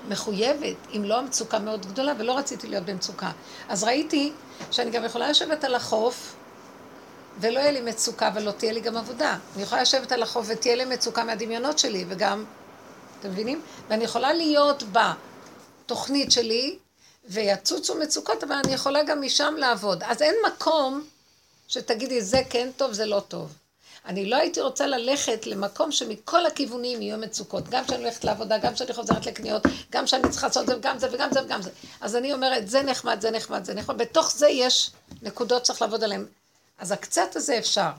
[0.09, 3.31] מחויבת, אם לא המצוקה מאוד גדולה, ולא רציתי להיות במצוקה.
[3.69, 4.31] אז ראיתי
[4.71, 6.35] שאני גם יכולה לשבת על החוף,
[7.39, 9.37] ולא יהיה לי מצוקה ולא תהיה לי גם עבודה.
[9.55, 12.45] אני יכולה לשבת על החוף ותהיה לי מצוקה מהדמיונות שלי, וגם,
[13.19, 13.61] אתם מבינים?
[13.89, 16.77] ואני יכולה להיות בתוכנית שלי,
[17.29, 20.03] ויצוצו מצוקות, אבל אני יכולה גם משם לעבוד.
[20.03, 21.03] אז אין מקום
[21.67, 23.53] שתגידי, זה כן טוב, זה לא טוב.
[24.05, 27.69] אני לא הייתי רוצה ללכת למקום שמכל הכיוונים יהיו מצוקות.
[27.69, 31.07] גם כשאני הולכת לעבודה, גם כשאני חוזרת לקניות, גם כשאני צריכה לעשות זה וגם זה
[31.11, 31.69] וגם זה וגם זה.
[32.01, 33.97] אז אני אומרת, זה נחמד, זה נחמד, זה נחמד.
[33.97, 34.91] בתוך זה יש
[35.21, 36.25] נקודות שצריך לעבוד עליהן.
[36.79, 37.89] אז הקצת הזה אפשר.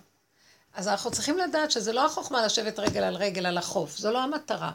[0.74, 4.22] אז אנחנו צריכים לדעת שזה לא החוכמה לשבת רגל על רגל על החוף, זו לא
[4.22, 4.72] המטרה.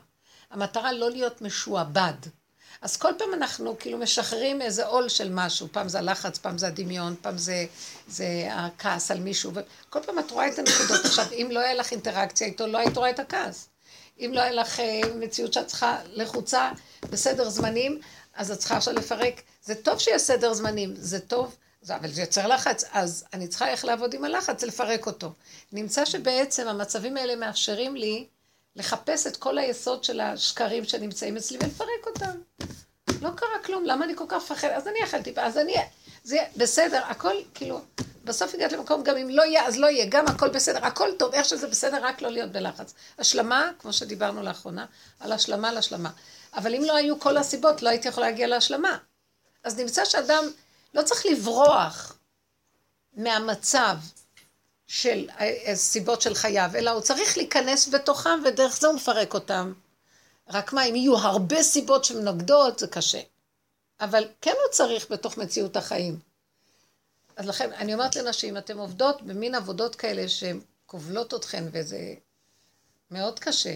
[0.52, 2.13] המטרה לא להיות משועבד.
[2.82, 6.67] אז כל פעם אנחנו כאילו משחררים איזה עול של משהו, פעם זה הלחץ, פעם זה
[6.67, 7.65] הדמיון, פעם זה,
[8.08, 11.06] זה הכעס על מישהו, וכל פעם את רואה את הנקודות.
[11.06, 13.70] עכשיו, אם לא היה לך אינטראקציה איתו, לא היית רואה את הכעס.
[14.20, 16.72] אם לא היה לך אה, מציאות שאת צריכה לחוצה
[17.10, 18.00] בסדר זמנים,
[18.36, 19.41] אז את צריכה עכשיו לפרק.
[19.63, 21.56] זה טוב שיש סדר זמנים, זה טוב,
[21.89, 25.34] אבל זה יוצר לחץ, אז אני צריכה איך לעבוד עם הלחץ, לפרק אותו.
[25.72, 28.28] נמצא שבעצם המצבים האלה מאפשרים לי
[28.76, 32.38] לחפש את כל היסוד של השקרים שנמצאים אצלי ולפרק אותם.
[33.21, 34.67] לא קרה כלום, למה אני כל כך מפחד?
[34.67, 35.76] אז אני אכלתי, אז אני...
[36.24, 37.82] זה בסדר, הכל, כאילו,
[38.24, 41.34] בסוף הגעת למקום, גם אם לא יהיה, אז לא יהיה, גם הכל בסדר, הכל טוב,
[41.34, 42.93] איך שזה בסדר, רק לא להיות בלחץ.
[43.19, 44.86] השלמה, כמו שדיברנו לאחרונה,
[45.19, 46.10] על השלמה על השלמה.
[46.56, 48.97] אבל אם לא היו כל הסיבות, לא הייתי יכולה להגיע להשלמה.
[49.63, 50.43] אז נמצא שאדם
[50.93, 52.17] לא צריך לברוח
[53.13, 53.95] מהמצב
[54.88, 55.30] של
[55.74, 59.74] סיבות של חייו, אלא הוא צריך להיכנס בתוכם, ודרך זה הוא מפרק אותם.
[60.54, 63.22] רק מה, אם יהיו הרבה סיבות שמנוגדות, זה קשה.
[64.02, 66.20] אבל כן הוא צריך בתוך מציאות החיים.
[67.36, 72.14] אז לכן, אני אומרת לנשים, אתן עובדות במין עבודות כאלה שהן כובלות אתכן, וזה
[73.12, 73.76] מאוד קשה.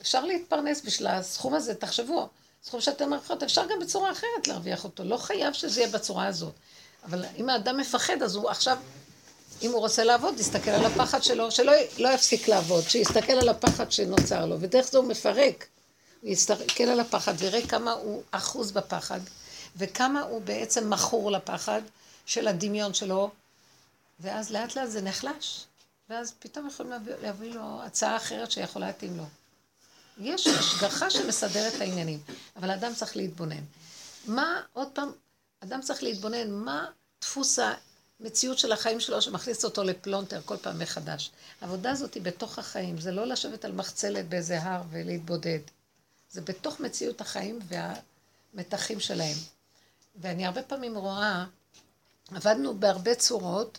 [0.00, 2.28] אפשר להתפרנס בשביל הסכום הזה, תחשבו,
[2.64, 6.54] סכום שאתן מרוויחות, אפשר גם בצורה אחרת להרוויח אותו, לא חייב שזה יהיה בצורה הזאת.
[7.04, 8.78] אבל אם האדם מפחד, אז הוא עכשיו,
[9.62, 13.92] אם הוא רוצה לעבוד, יסתכל על הפחד שלו, שלא לא יפסיק לעבוד, שיסתכל על הפחד
[13.92, 15.66] שנוצר לו, ודרך זה הוא מפרק.
[16.20, 19.20] הוא יסתכל על הפחד ויראה כמה הוא אחוז בפחד,
[19.76, 21.80] וכמה הוא בעצם מכור לפחד
[22.26, 23.30] של הדמיון שלו,
[24.20, 25.64] ואז לאט לאט זה נחלש,
[26.10, 29.24] ואז פתאום יכולים להביא, להביא לו הצעה אחרת שיכולה להתאים לו.
[30.20, 32.20] יש השגחה שמסדרת את העניינים,
[32.56, 33.64] אבל האדם צריך להתבונן.
[34.26, 35.12] מה, עוד פעם,
[35.60, 36.86] אדם צריך להתבונן, מה
[37.20, 37.58] דפוס
[38.20, 41.30] המציאות של החיים שלו שמכניס אותו לפלונטר כל פעם מחדש.
[41.60, 45.58] העבודה הזאת היא בתוך החיים, זה לא לשבת על מחצלת באיזה הר ולהתבודד.
[46.30, 47.58] זה בתוך מציאות החיים
[48.54, 49.36] והמתחים שלהם.
[50.16, 51.44] ואני הרבה פעמים רואה,
[52.30, 53.78] עבדנו בהרבה צורות,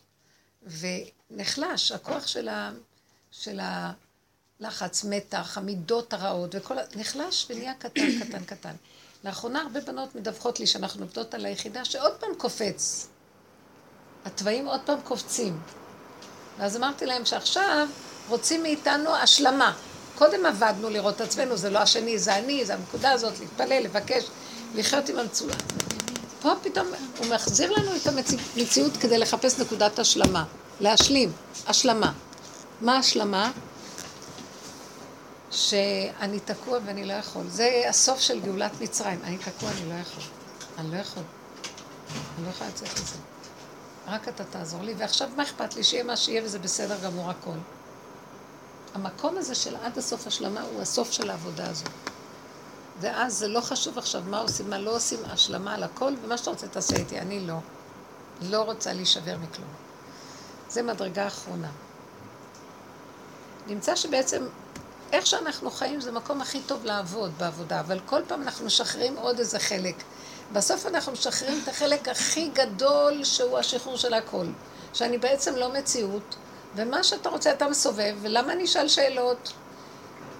[0.64, 2.72] ונחלש הכוח של, ה,
[3.32, 3.60] של
[4.60, 6.82] הלחץ, מתח, המידות הרעות, וכל ה...
[6.96, 8.76] נחלש ונהיה קטן, קטן, קטן.
[9.24, 13.09] לאחרונה הרבה בנות מדווחות לי שאנחנו עובדות על היחידה שעוד פעם קופץ.
[14.26, 15.58] התוואים עוד פעם קופצים.
[16.60, 17.88] ואז אמרתי להם שעכשיו
[18.30, 19.74] רוצים מאיתנו השלמה.
[20.16, 24.24] קודם עבדנו לראות את עצמנו, זה לא השני, זה אני, זה הנקודה הזאת, להתפלל, לבקש,
[24.76, 25.56] לחיות עם המצולה.
[26.42, 28.08] פה פתאום הוא מחזיר לנו את
[28.56, 30.44] המציאות כדי לחפש נקודת השלמה,
[30.80, 31.32] להשלים,
[31.68, 32.12] השלמה.
[32.82, 33.52] מה השלמה?
[35.52, 37.44] שאני תקוע ואני לא יכול.
[37.48, 39.20] זה הסוף של גאולת מצרים.
[39.24, 40.24] אני תקוע, אני לא יכול.
[40.78, 41.24] אני לא יכול.
[42.38, 43.16] אני לא יכולה לצאת לזה.
[44.10, 45.84] רק אתה תעזור לי, ועכשיו מה אכפת לי?
[45.84, 47.58] שיהיה מה שיהיה וזה בסדר גמור הכל.
[48.94, 51.90] המקום הזה של עד הסוף השלמה הוא הסוף של העבודה הזאת.
[53.00, 56.50] ואז זה לא חשוב עכשיו מה עושים, מה לא עושים, השלמה על הכל, ומה שאתה
[56.50, 57.58] רוצה תעשה איתי, אני לא.
[58.42, 59.70] לא רוצה להישבר מכלום.
[60.70, 61.72] זה מדרגה אחרונה.
[63.68, 64.48] נמצא שבעצם
[65.12, 69.40] איך שאנחנו חיים זה המקום הכי טוב לעבוד בעבודה, אבל כל פעם אנחנו משחררים עוד
[69.40, 69.96] איזה חלק.
[70.54, 74.46] בסוף אנחנו משחררים את החלק הכי גדול שהוא השחרור של הכל.
[74.94, 76.36] שאני בעצם לא מציאות,
[76.76, 79.54] ומה שאתה רוצה אתה מסובב, ולמה אני אשאל שאלות?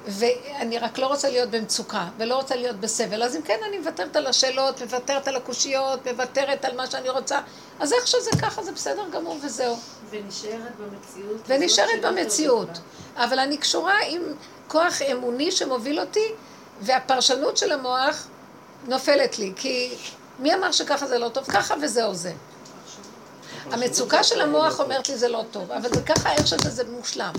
[0.08, 3.24] ואני רק לא רוצה להיות במצוקה, ולא רוצה להיות בסבל.
[3.24, 7.40] אז אם כן, אני מוותרת על השאלות, מוותרת על הקושיות, מוותרת על מה שאני רוצה.
[7.80, 9.78] אז איך שזה ככה, זה בסדר גמור וזהו.
[10.10, 11.42] ונשארת במציאות.
[11.48, 12.70] ונשארת במציאות.
[13.16, 14.22] אבל אני קשורה עם
[14.68, 16.34] כוח אמוני שמוביל אותי,
[16.82, 18.28] והפרשנות של המוח
[18.88, 19.54] נופלת לי.
[19.56, 19.96] כי
[20.40, 21.46] מי אמר שככה זה לא טוב?
[21.46, 22.34] ככה וזהו זה.
[23.72, 27.34] המצוקה של המוח אומרת לי זה לא טוב, אבל זה ככה איך שזה מושלם.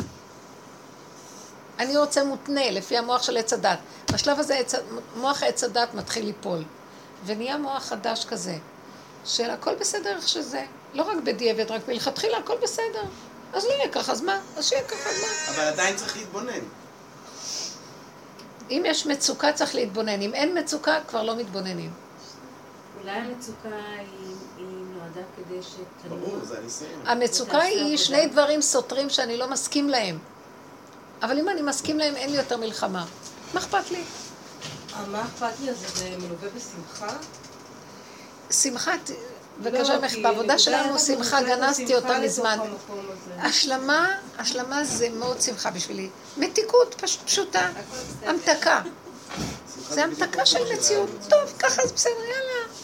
[1.79, 3.79] אני רוצה מותנה לפי המוח של עץ הדת.
[4.13, 4.75] בשלב הזה עץ,
[5.17, 6.65] מוח עץ הדת מתחיל ליפול.
[7.27, 8.57] ונהיה מוח חדש כזה,
[9.25, 10.65] של הכל בסדר איך שזה.
[10.95, 13.03] לא רק בדיעבד, רק מלכתחילה הכל בסדר.
[13.53, 14.41] אז לא יהיה ככה, אז מה?
[14.57, 15.55] אז שיהיה ככה, אז מה?
[15.55, 16.61] אבל עדיין צריך להתבונן.
[18.71, 21.91] אם יש מצוקה צריך להתבונן, אם אין מצוקה כבר לא מתבוננים.
[23.01, 26.19] אולי המצוקה היא, היא נועדה כדי שתנוע.
[26.19, 27.07] ברור, זה הניסיון.
[27.07, 27.97] המצוקה היא.
[27.97, 30.19] שני דברים סותרים שאני לא מסכים להם.
[31.23, 33.05] אבל אם אני מסכים להם, אין לי יותר מלחמה.
[33.55, 34.03] מה אכפת לי?
[35.07, 35.71] מה אכפת לי?
[35.71, 37.17] אז זה מלווה בשמחה?
[38.51, 38.93] שמחה,
[39.63, 40.09] וקשה לא.
[40.09, 42.59] כי בעבודה שלנו שמחה, גנזתי אותה מזמן.
[43.39, 46.09] השלמה, השלמה זה מאוד שמחה בשבילי.
[46.37, 47.69] מתיקות פש- פשוטה,
[48.27, 48.83] המתקה.
[49.89, 51.11] זה המתקה של מציאות.
[51.29, 52.75] טוב, ככה זה בסדר, יאללה.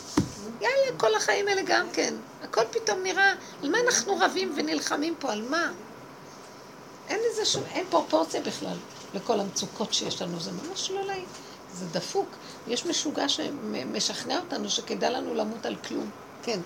[0.60, 2.14] יאללה, כל החיים האלה גם כן.
[2.42, 5.32] הכל פתאום נראה, על מה אנחנו רבים ונלחמים פה?
[5.32, 5.72] על מה?
[7.08, 8.76] אין לזה שום, אין פרופורציה בכלל
[9.14, 10.40] לכל המצוקות שיש לנו.
[10.40, 11.24] זה ממש לא לעיל.
[11.74, 12.28] זה דפוק.
[12.68, 16.10] יש משוגע שמשכנע אותנו שכדאי לנו למות על כלום.
[16.46, 16.60] כן.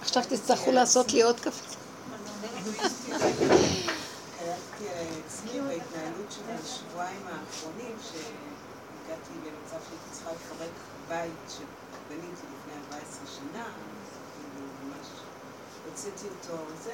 [0.00, 1.64] עכשיו תצטרכו לעשות לי עוד קפה.
[4.38, 10.70] קלטתי על עצמי בהתנהלות של השבועיים האחרונים, שהגעתי למצב שהייתי צריכה לפרק
[11.08, 13.64] בית שבניתי לפני 14 שנה,
[14.34, 15.06] כאילו ממש
[15.86, 16.92] הוצאתי אותו זה,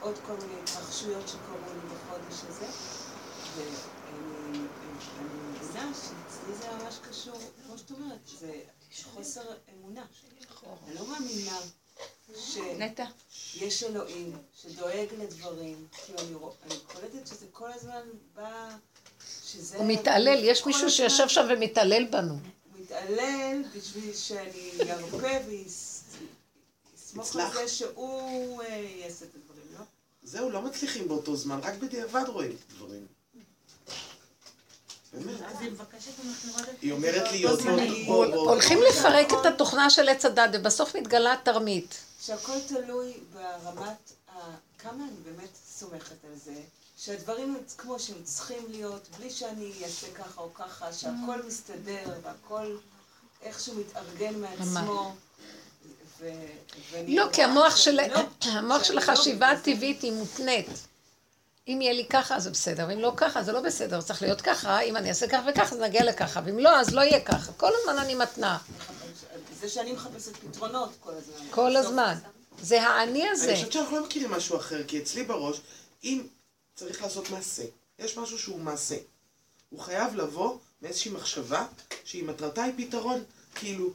[0.00, 2.66] ועוד כל מיני התרחשויות שקורו לי בחודש הזה,
[3.56, 4.40] ואני
[5.18, 8.52] אני מבינה שאצלי זה ממש קשור, כמו שאת אומרת, זה
[9.14, 9.42] חוסר
[9.74, 10.04] אמונה.
[10.86, 11.58] אני לא מאמינה
[12.36, 12.56] ש...
[12.78, 13.04] נטע.
[13.54, 16.18] יש אלוהים שדואג לדברים, כאילו
[16.66, 18.02] אני, קולטת שזה כל הזמן
[18.34, 18.76] בא,
[19.44, 19.76] שזה...
[19.76, 22.32] הוא מתעלל, יש מישהו שיושב שם ומתעלל בנו.
[22.32, 22.40] הוא
[22.80, 25.36] מתעלל בשביל שאני ארפה
[26.96, 27.52] ואסמוך על.
[27.54, 29.84] זה שהוא אה, יעשה את הדברים, לא?
[30.22, 33.06] זהו, לא מצליחים באותו זמן, רק בדיעבד רואים את הדברים.
[36.82, 37.44] היא אומרת לי,
[38.34, 41.94] הולכים לפרק את התוכנה של עץ הדת, ובסוף מתגלה תרמית.
[42.22, 44.12] שהכל תלוי ברמת.
[44.78, 46.54] כמה אני באמת סומכת על זה,
[46.98, 52.76] שהדברים כמו שהם צריכים להיות, בלי שאני אעשה ככה או ככה, שהכל מסתדר והכל
[53.42, 55.12] איכשהו מתארגן מעצמו.
[57.08, 60.66] לא, כי המוח ש- של לא, המוח של לא- החשיבה הטבעית היא מותנית.
[61.68, 64.80] אם יהיה לי ככה, זה בסדר, ואם לא ככה, זה לא בסדר, צריך להיות ככה,
[64.80, 67.52] אם אני אעשה כך וכך, אז נגיע לככה, ואם לא, אז לא יהיה ככה.
[67.52, 68.58] כל הזמן אני מתנה,
[69.60, 71.46] זה שאני מחפשת פתרונות כל הזמן.
[71.50, 72.14] כל הזמן.
[72.62, 73.48] זה האני הזה.
[73.48, 75.60] אני חושבת שאנחנו לא מכירים משהו אחר, כי אצלי בראש,
[76.04, 76.22] אם
[76.74, 77.62] צריך לעשות מעשה,
[77.98, 78.96] יש משהו שהוא מעשה.
[79.70, 81.66] הוא חייב לבוא מאיזושהי מחשבה
[82.04, 83.24] שהיא מטרתה היא פתרון.
[83.54, 83.90] כאילו,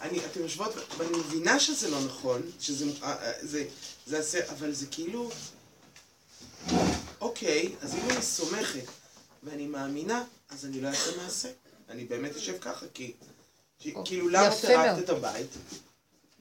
[0.00, 3.64] אני, אתם יושבות, ואני מבינה שזה לא נכון, שזה, אה, אה, זה,
[4.06, 5.30] זה עשה, אבל זה כאילו,
[7.20, 8.84] אוקיי, אז אם אני סומכת
[9.42, 11.48] ואני מאמינה, אז אני לא אעשה מעשה.
[11.88, 13.12] אני באמת אשב ככה, כי,
[13.78, 14.50] כי כאילו, למה.
[14.50, 15.50] פירקת את הבית?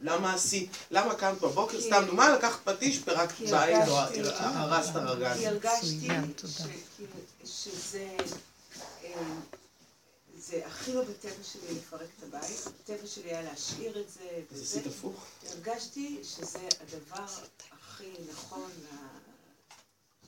[0.02, 4.92] למה עשית, למה קמת בבוקר, סתם דוגמה, לקחת פטיש, פירקת כי בית, או הרגשתי- הרסת
[4.92, 5.48] כי רגליים.
[5.48, 6.54] הרגשתי מצוין, תודה.
[6.54, 7.14] שכאילו,
[7.46, 8.08] שזה
[9.04, 9.12] אה,
[10.38, 14.22] זה הכי לא בטבע שלי לפרק את הבית, בטבע שלי היה להשאיר את זה
[14.56, 14.62] אז.
[14.62, 15.26] עשית הפוך?
[15.50, 17.26] הרגשתי שזה הדבר
[17.72, 18.72] הכי נכון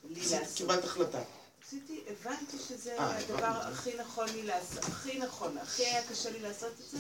[0.10, 0.58] לי לעשות.
[0.58, 1.24] קיבלת החלטה.
[1.68, 3.46] עשיתי, הבנתי שזה אה, הדבר.
[3.46, 6.98] הכי נכון לי לעשות, הכי נכון, הכי היה קשה לי לעשות את זה,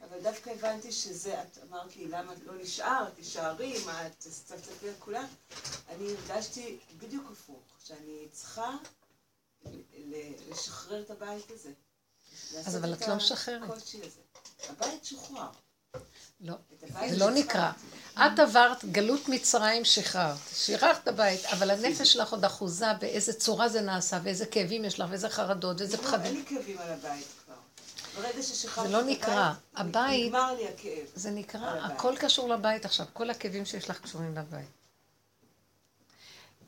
[0.00, 4.90] אבל דווקא הבנתי שזה, את אמרת לי, למה את לא נשארת, תישארי, מה, את תצטרפי
[4.90, 5.26] לכולם?
[5.88, 8.76] אני הרגשתי בדיוק הפוך, שאני צריכה
[10.48, 11.72] לשחרר את הבית הזה.
[12.54, 13.70] לעשות אבל את לא משחררת.
[14.68, 15.50] הבית שוחרר.
[16.40, 16.54] לא,
[17.08, 17.30] זה לא.
[17.30, 17.70] נקרא.
[18.14, 20.36] את עברת גלות מצרים, שחררת.
[20.54, 25.00] שחררת את הבית, אבל הנפש שלך עוד אחוזה באיזה צורה זה נעשה, ואיזה כאבים יש
[25.00, 26.34] לך, ואיזה חרדות, ואיזה לא, אין פחדים.
[26.34, 27.54] לי כאבים על הבית כבר.
[28.22, 29.52] ברגע ששחררתי זה לא נקרא.
[29.76, 31.06] הבית, נגמר לי הכאב.
[31.14, 31.70] זה נקרא.
[31.82, 34.68] הכל קשור לבית עכשיו, כל הכאבים שיש לך קשורים לבית.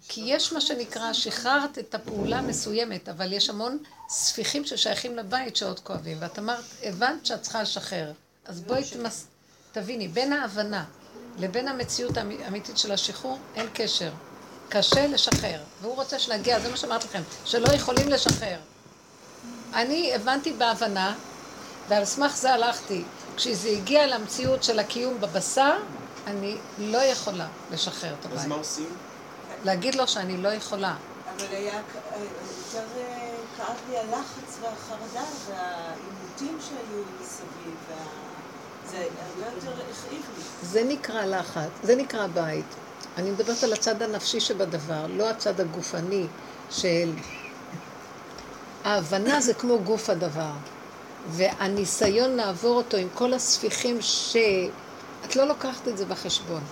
[0.08, 5.80] כי יש מה שנקרא, שחררת את הפעולה המסוימת, אבל יש המון ספיחים ששייכים לבית שעוד
[5.80, 6.18] כואבים.
[6.20, 8.12] ואת אמרת, הבנת שאת צריכה לשחרר.
[8.44, 9.26] אז בואי תמס...
[9.72, 10.84] תביני, בין ההבנה
[11.38, 14.10] לבין המציאות האמ- האמיתית של השחרור, אין קשר.
[14.68, 15.60] קשה לשחרר.
[15.82, 18.58] והוא רוצה שנגיע, זה מה שאמרתי לכם, שלא יכולים לשחרר.
[19.74, 21.14] אני הבנתי בהבנה,
[21.88, 23.04] ועל סמך זה הלכתי.
[23.36, 25.76] כשזה הגיע למציאות של הקיום בבשר,
[26.26, 28.46] אני לא יכולה לשחרר את אז הבית.
[28.48, 28.96] מה עושים?
[29.64, 30.94] להגיד לו שאני לא יכולה.
[31.36, 31.80] אבל היה אה,
[32.18, 37.74] יותר אה, כאב לי הלחץ והחרדה והעימותים שהיו מסביב.
[37.88, 38.31] וה-
[40.62, 42.64] זה נקרא לחץ, זה נקרא בית.
[43.16, 46.26] אני מדברת על הצד הנפשי שבדבר, לא הצד הגופני
[46.70, 47.12] של...
[48.84, 50.52] ההבנה זה כמו גוף הדבר,
[51.30, 54.36] והניסיון לעבור אותו עם כל הספיחים ש...
[55.26, 56.62] את לא לוקחת את זה בחשבון.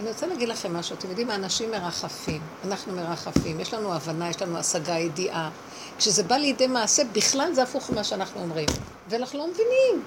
[0.00, 4.42] אני רוצה להגיד לכם משהו, אתם יודעים, האנשים מרחפים, אנחנו מרחפים, יש לנו הבנה, יש
[4.42, 5.50] לנו השגה, ידיעה.
[5.98, 8.68] כשזה בא לידי מעשה, בכלל זה הפוך ממה שאנחנו אומרים,
[9.08, 10.04] ואנחנו לא מבינים.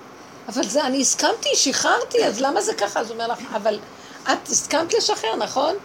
[0.48, 3.00] אבל זה, אני הסכמתי, שחררתי, אז למה זה ככה?
[3.00, 3.80] אז הוא אומר לך, אבל
[4.24, 5.76] את הסכמת לשחרר, נכון?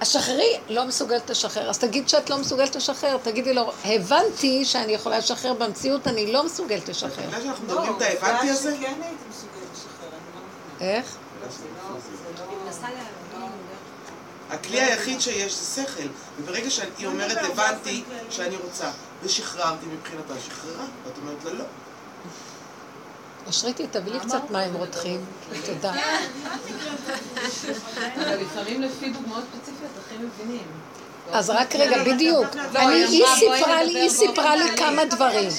[0.00, 1.70] אז שחררי, לא מסוגלת לשחרר.
[1.70, 6.44] אז תגיד שאת לא מסוגלת לשחרר, תגידי לו, הבנתי שאני יכולה לשחרר במציאות, אני לא
[6.44, 7.12] מסוגלת לשחרר.
[7.12, 8.76] אתה יודע שאנחנו לא, מדברים את ההבנתי הזה?
[8.76, 10.94] שכן הייתי מסוגלת לשחרר, אני לא.
[10.94, 11.16] איך?
[14.50, 16.08] הכלי היחיד שיש זה שכל,
[16.38, 18.90] וברגע שהיא אומרת הבנתי שאני רוצה,
[19.22, 21.64] ושחררתי מבחינתה, שחררה, ואת אומרת לה לא.
[23.46, 25.24] אושריתי, תביא לי קצת מים רותחים.
[25.66, 25.92] תודה.
[28.16, 30.66] אבל לפעמים לפי דוגמאות ספציפיות הכי מבינים.
[31.32, 32.46] אז רק רגע, בדיוק.
[32.76, 35.50] אני, היא סיפרה לי, היא סיפרה לי כמה דברים.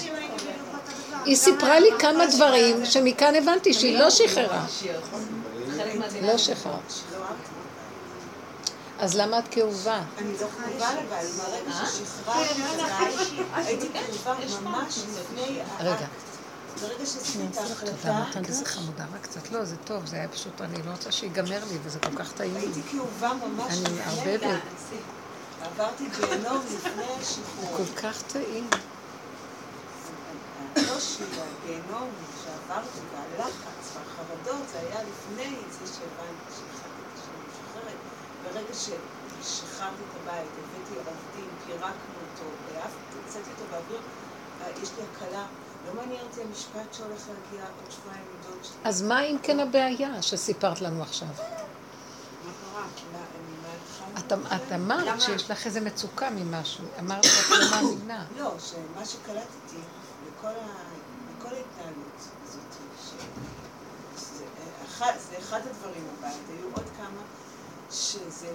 [1.25, 4.65] היא סיפרה לי כמה דברים שמכאן הבנתי שהיא לא שחררה.
[5.77, 6.31] חלק מהדינמיקה.
[6.31, 6.77] לא שחררה.
[8.99, 10.01] אז למה את כאובה?
[10.17, 15.59] אני לא כאובה אבל, מהרגע ששחררתי את זה, הייתי כאובה ממש לפני.
[15.79, 16.05] רגע.
[16.81, 19.51] ברגע שעשיתי את תודה, ההחלטה, איזה חמודה, רק קצת.
[19.51, 22.55] לא, זה טוב, זה היה פשוט, אני לא רוצה שיגמר לי, וזה כל כך טעים.
[22.55, 24.61] הייתי כאובה ממש אני מערבבת.
[25.61, 27.77] עברתי גיהנום לפני השחרור.
[27.77, 28.69] כל כך טעים.
[30.75, 32.09] הקושי והגיהנום
[32.43, 37.99] שעברתי והלחץ והחרדות זה היה לפני זה שהבנתי שהחלטתי שאני משחררת.
[38.43, 44.01] ברגע ששחררתי את הבית, הבאתי עובדים, פירקנו אותו, העפתי, יצאתי אותו באוויר,
[44.61, 45.45] אה, יש לי הקלה.
[45.87, 48.75] לא מעניין אותי המשפט שהולך להגיע עוד שבועיים מדוד שלי.
[48.83, 51.27] אז מה אם כן הבעיה שסיפרת לנו עכשיו?
[54.13, 56.85] מההתחלה את, אמרת שיש לך איזה מצוקה ממשהו.
[56.99, 58.25] אמרת שאת לא מאמינה.
[58.37, 59.77] לא, שמה שקלטתי.
[60.27, 60.47] לכל
[61.55, 62.73] ההתנהלות הזאת,
[65.29, 67.21] זה אחד הדברים בבית, היו עוד כמה,
[67.91, 68.47] שזה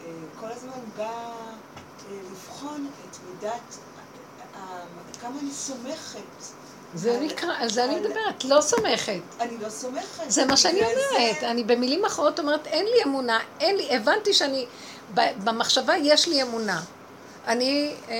[0.00, 0.06] אה,
[0.40, 3.78] כל הזמן בא אה, לבחון את מידת,
[5.20, 6.61] כמה אני סומכת.
[6.94, 9.20] זה נקרא, על זה אני מדברת, לא סומכת.
[9.40, 10.24] אני לא סומכת.
[10.28, 11.42] זה מה שאני אומרת.
[11.42, 14.66] אני במילים אחרות אומרת, אין לי אמונה, אין לי, הבנתי שאני,
[15.14, 16.80] במחשבה יש לי אמונה.
[17.46, 18.14] אני אה,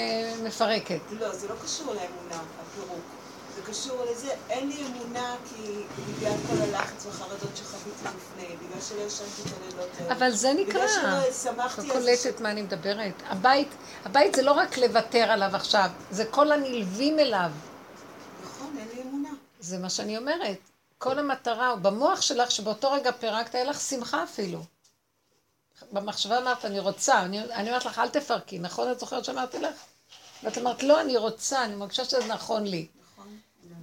[0.45, 0.99] מפרקת.
[1.21, 3.01] לא, זה לא קשור לאמונה, הפירוק.
[3.57, 5.63] זה קשור לזה, אין לי אמונה כי
[6.09, 10.13] בגלל כל הלחץ והחרדות שחוויתי לפני, בגלל שלא ישנתי את הלילות האלה.
[10.13, 10.73] אבל זה נקרא.
[10.73, 11.93] בגלל שלא את שמחתי זה.
[11.93, 13.23] קולטת מה אני מדברת.
[13.29, 13.69] הבית,
[14.05, 17.51] הבית זה לא רק לוותר עליו עכשיו, זה כל הנלווים אליו.
[18.45, 19.29] נכון, אין לי אמונה.
[19.63, 20.59] זה מה שאני אומרת.
[20.99, 24.65] כל המטרה, במוח שלך, שבאותו רגע פירקת, היה לך שמחה אפילו.
[25.93, 28.93] במחשבה אמרת, אני רוצה, אני, אני אומרת לך, אל תפרקי, נכון?
[28.93, 29.75] את זוכרת שאמרתי לך?
[30.43, 32.87] ואת אמרת, לא, אני רוצה, אני מרגישה שזה נכון לי.
[33.13, 33.39] נכון.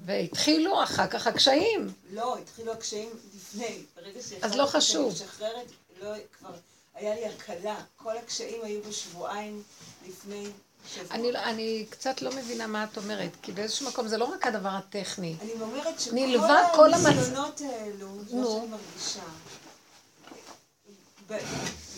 [0.05, 1.93] והתחילו אחר כך הקשיים.
[2.11, 3.83] לא, התחילו הקשיים לפני.
[3.95, 4.55] ברגע שהחלטתי אז
[4.95, 5.71] לא משחררת,
[6.01, 6.51] לא, כבר
[6.99, 7.75] היה לי הקלה.
[7.95, 9.63] כל הקשיים היו בשבועיים
[10.07, 10.47] לפני
[10.93, 11.15] שבוע.
[11.15, 14.47] אני, לא- אני קצת לא מבינה מה את אומרת, כי באיזשהו מקום זה לא רק
[14.47, 15.35] הדבר הטכני.
[15.41, 18.23] אני אומרת שכל הניסיונות האלו, מה.
[18.29, 19.23] שאני מרגישה,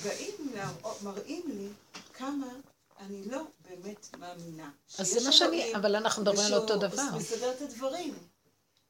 [0.03, 0.35] באים,
[1.03, 1.67] מראים לי
[2.13, 2.47] כמה
[2.99, 4.69] אני לא באמת מאמינה.
[4.99, 7.03] אז זה מה שאני, אבל אנחנו מדברים על אותו דבר.
[7.15, 8.13] מסדר את הדברים.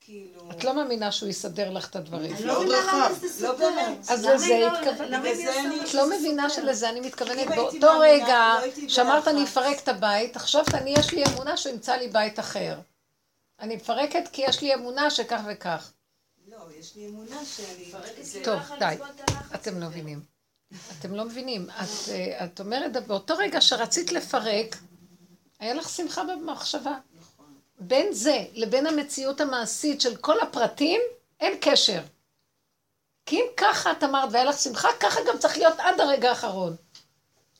[0.01, 0.51] כאילו...
[0.51, 2.35] את לא מאמינה שהוא יסדר לך את הדברים.
[2.35, 3.19] אני לא לא מבינה למה רחב.
[3.21, 3.69] זה סותר.
[3.69, 3.81] לא.
[4.09, 7.47] אז לזה לא- אני- את לא מבינה שלזה אני מתכוונת.
[7.47, 9.43] באותו רגע לא שאמרת אני.
[9.43, 12.79] אפרק את הבית, עכשיו אני יש לי אמונה שימצא לי בית אחר.
[13.59, 15.91] אני מפרקת כי יש לי אמונה שכך וכך.
[16.47, 17.91] לא, יש לי אמונה שאני...
[18.23, 18.95] זה- טוב, די.
[19.55, 20.21] אתם לא מבינים.
[20.99, 21.69] אתם לא מבינים.
[21.69, 24.77] את, אה, את אומרת, באותו רגע שרצית לפרק,
[25.59, 26.93] היה לך שמחה במחשבה.
[27.81, 31.01] בין זה לבין המציאות המעשית של כל הפרטים,
[31.39, 32.01] אין קשר.
[33.25, 36.75] כי אם ככה את אמרת והיה לך שמחה, ככה גם צריך להיות עד הרגע האחרון.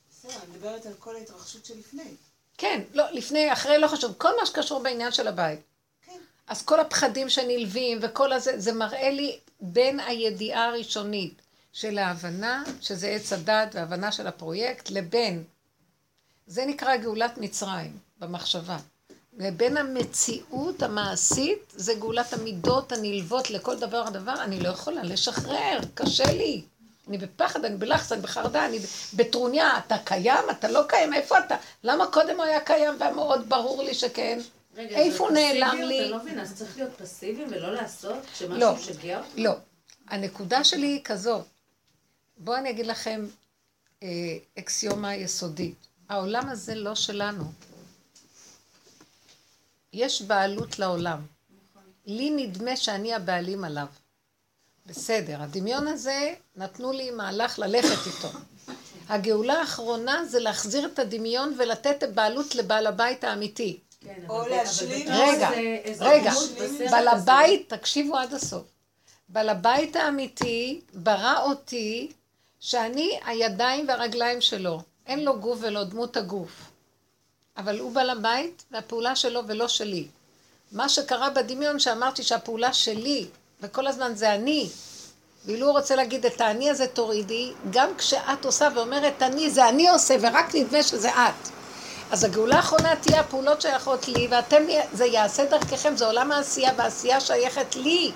[0.09, 2.15] בסדר, אני מדברת על כל ההתרחשות שלפני.
[2.57, 4.13] כן, לא, לפני, אחרי, לא חשוב.
[4.17, 5.59] כל מה שקשור בעניין של הבית.
[6.01, 6.17] כן.
[6.47, 11.41] אז כל הפחדים שנלווים וכל הזה, זה מראה לי בין הידיעה הראשונית
[11.73, 15.43] של ההבנה, שזה עץ הדת וההבנה של הפרויקט, לבין,
[16.47, 18.77] זה נקרא גאולת מצרים במחשבה.
[19.37, 26.31] לבין המציאות המעשית, זה גאולת המידות הנלוות לכל דבר ודבר, אני לא יכולה לשחרר, קשה
[26.33, 26.61] לי.
[27.07, 28.79] אני בפחד, אני בלחץ, אני בחרדה, אני
[29.13, 31.55] בטרוניה, אתה קיים, אתה לא קיים, איפה אתה?
[31.83, 34.39] למה קודם הוא היה קיים והיה מאוד ברור לי שכן?
[34.75, 35.81] רגע, איפה הוא נעלם?
[35.81, 35.99] לי?
[35.99, 38.69] אני לא מבינה, אז צריך להיות פסיבי ולא לעשות כשמשהו לא.
[38.69, 39.27] אותך?
[39.37, 39.51] לא.
[40.07, 41.43] הנקודה שלי היא כזאת.
[42.37, 43.25] בואו אני אגיד לכם
[44.03, 44.07] אה,
[44.59, 45.87] אקסיומה יסודית.
[46.09, 47.43] העולם הזה לא שלנו.
[49.93, 51.19] יש בעלות לעולם.
[52.05, 53.85] לי נדמה שאני הבעלים עליו.
[54.85, 58.37] בסדר, הדמיון הזה, נתנו לי מהלך ללכת איתו.
[59.09, 63.79] הגאולה האחרונה זה להחזיר את הדמיון ולתת בעלות לבעל הבית האמיתי.
[64.01, 67.07] כן, או להשלים רגע, איזה- רגע, דמות בסרט בעל.
[67.07, 68.63] הבית, תקשיבו עד הסוף.
[69.29, 72.11] בעל הבית האמיתי ברא אותי
[72.59, 74.81] שאני הידיים והרגליים שלו.
[75.05, 76.70] אין לו גוף ולא דמות הגוף.
[77.57, 80.07] אבל הוא בעל הבית והפעולה שלו ולא שלי.
[80.71, 83.27] מה שקרה בדמיון שאמרתי שהפעולה שלי,
[83.61, 84.69] וכל הזמן זה אני,
[85.45, 89.89] ואילו הוא רוצה להגיד את האני הזה תורידי, גם כשאת עושה ואומרת אני, זה אני
[89.89, 91.49] עושה ורק נדמה שזה את.
[92.11, 97.19] אז הגאולה האחרונה תהיה הפעולות שייכות לי, ואתם, זה יעשה דרככם, זה עולם העשייה, והעשייה
[97.19, 98.11] שייכת לי.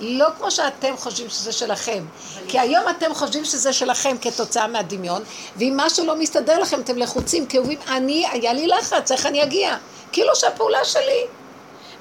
[0.00, 2.04] לא כמו שאתם חושבים שזה שלכם.
[2.48, 5.22] כי היום אתם חושבים שזה שלכם כתוצאה מהדמיון,
[5.56, 9.42] ואם משהו לא מסתדר לכם, אתם לחוצים, כי אומרים, אני, היה לי לחץ, איך אני
[9.42, 9.76] אגיע?
[10.12, 11.24] כאילו שהפעולה שלי.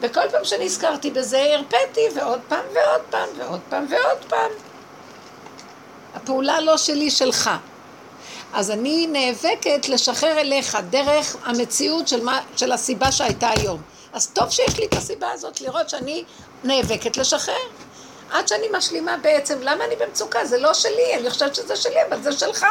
[0.02, 4.52] וכל פעם שנזכרתי בזה, הרפאתי, ועוד פעם ועוד פעם ועוד פעם ועוד פעם.
[6.16, 7.50] הפעולה לא שלי, שלך.
[8.54, 13.82] אז אני נאבקת לשחרר אליך דרך המציאות של, מה, של הסיבה שהייתה היום.
[14.14, 16.24] אז טוב שיש לי את הסיבה הזאת לראות שאני
[16.64, 17.68] נאבקת לשחרר.
[18.32, 20.46] עד שאני משלימה בעצם, למה אני במצוקה?
[20.46, 22.66] זה לא שלי, אני חושבת שזה שלי, אבל זה שלך.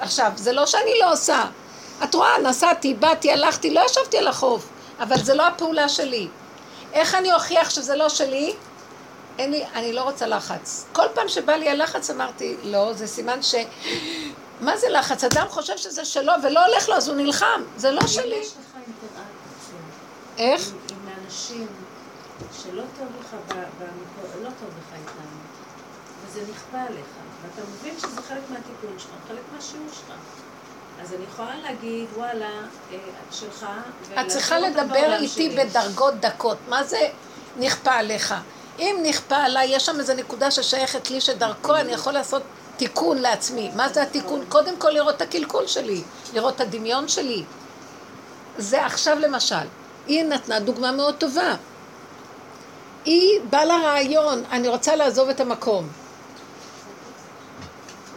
[0.00, 1.44] עכשיו, זה לא שאני לא עושה.
[2.04, 4.68] את רואה, נסעתי, באתי, הלכתי, לא ישבתי על החוף,
[5.00, 6.28] אבל זה לא הפעולה שלי.
[6.92, 8.54] איך אני אוכיח שזה לא שלי?
[9.38, 10.86] אין לי, אני לא רוצה לחץ.
[10.92, 13.54] כל פעם שבא לי הלחץ אמרתי, לא, זה סימן ש...
[14.60, 15.24] מה זה לחץ?
[15.24, 17.62] אדם חושב שזה שלו ולא הולך לו, אז הוא נלחם.
[17.76, 18.40] זה לא שלי.
[20.38, 20.62] איך?
[20.90, 21.66] עם- האנשים
[22.62, 25.28] שלא טוב לך, במקום- לא טוב לך איתם,
[26.26, 27.06] וזה נכפה עליך,
[27.42, 30.16] ואתה מבין שזה חלק מהתיקון שלך, חלק מהשיעור שלך.
[31.02, 32.46] אז אני יכולה להגיד, וואלה,
[32.92, 32.96] אה,
[33.30, 33.66] שלך,
[34.20, 35.56] את צריכה לדבר איתי.
[35.58, 36.58] בדרגות דקות.
[36.68, 37.08] מה זה
[37.56, 38.34] נכפה עליך?
[38.78, 42.42] אם נכפה עליי, יש שם איזו נקודה ששייכת לי, שדרכו אני יכול לעשות
[42.76, 43.70] תיקון לעצמי.
[43.76, 44.44] מה זה התיקון?
[44.48, 46.02] קודם כל לראות את הקלקול שלי,
[46.34, 47.44] לראות את הדמיון שלי.
[48.58, 49.56] זה עכשיו למשל.
[50.08, 51.54] היא נתנה דוגמה מאוד טובה.
[53.04, 55.88] היא באה לרעיון, אני רוצה לעזוב את המקום.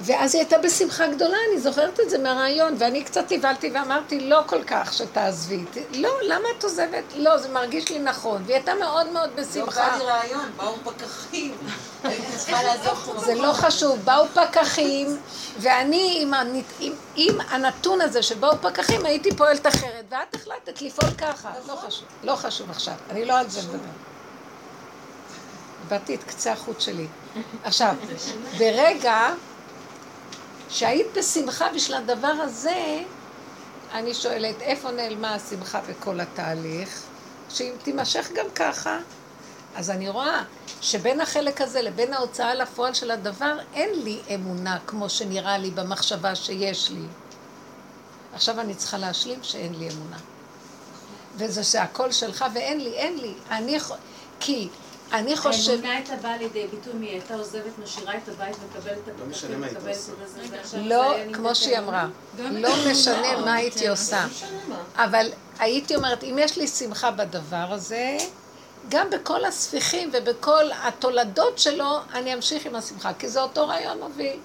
[0.04, 4.42] ואז היא הייתה בשמחה גדולה, אני זוכרת את זה מהרעיון, ואני קצת נבהלתי ואמרתי, לא
[4.46, 5.66] כל כך שתעזבי.
[5.92, 7.04] לא, למה את עוזבת?
[7.16, 8.44] לא, זה מרגיש לי נכון.
[8.46, 9.90] והיא הייתה מאוד מאוד לא בשמחה.
[9.90, 11.58] בא לי רעיון, באו פקחים.
[12.04, 15.18] הייתי צריכה לעזוב את זה לא חשוב, באו פקחים,
[15.60, 16.66] ואני עם, הנת...
[16.80, 21.52] עם, עם הנתון הזה שבאו פקחים הייתי פועלת אחרת, ואת החלטת לפעול ככה.
[21.68, 23.78] לא חשוב, לא חשוב עכשיו, אני לא על זה מדבר.
[25.84, 27.08] איבדתי את קצה החוט שלי.
[27.64, 27.96] עכשיו,
[28.58, 29.30] ברגע
[30.72, 33.00] שהיית בשמחה בשביל הדבר הזה,
[33.94, 37.02] אני שואלת, איפה נעלמה השמחה בכל התהליך?
[37.50, 38.98] שאם תימשך גם ככה,
[39.76, 40.44] אז אני רואה
[40.82, 46.36] שבין החלק הזה לבין ההוצאה לפועל של הדבר, אין לי אמונה כמו שנראה לי במחשבה
[46.36, 47.06] שיש לי.
[48.34, 50.18] עכשיו אני צריכה להשלים שאין לי אמונה.
[51.36, 53.34] וזה שהכל שלך ואין לי, אין לי.
[53.50, 53.92] אני, ח-
[54.40, 54.70] כי
[55.14, 55.72] אני חושב...
[55.72, 59.62] האמונה הייתה באה לידי ביטוי, מי הייתה עוזבת, משאירה את הבית, מקבלת את לא הפקקים,
[59.62, 59.98] מקבלת.
[60.64, 61.78] את זה, לא, כמו שהיא.
[61.78, 62.08] אמרה,
[62.52, 64.26] לא משנה מה הייתי עושה.
[64.96, 65.28] אבל
[65.60, 68.18] הייתי אומרת, אם יש לי שמחה בדבר הזה,
[68.90, 74.40] גם בכל הספיחים ובכל התולדות שלו, אני אמשיך עם השמחה, כי זה אותו רעיון מוביל.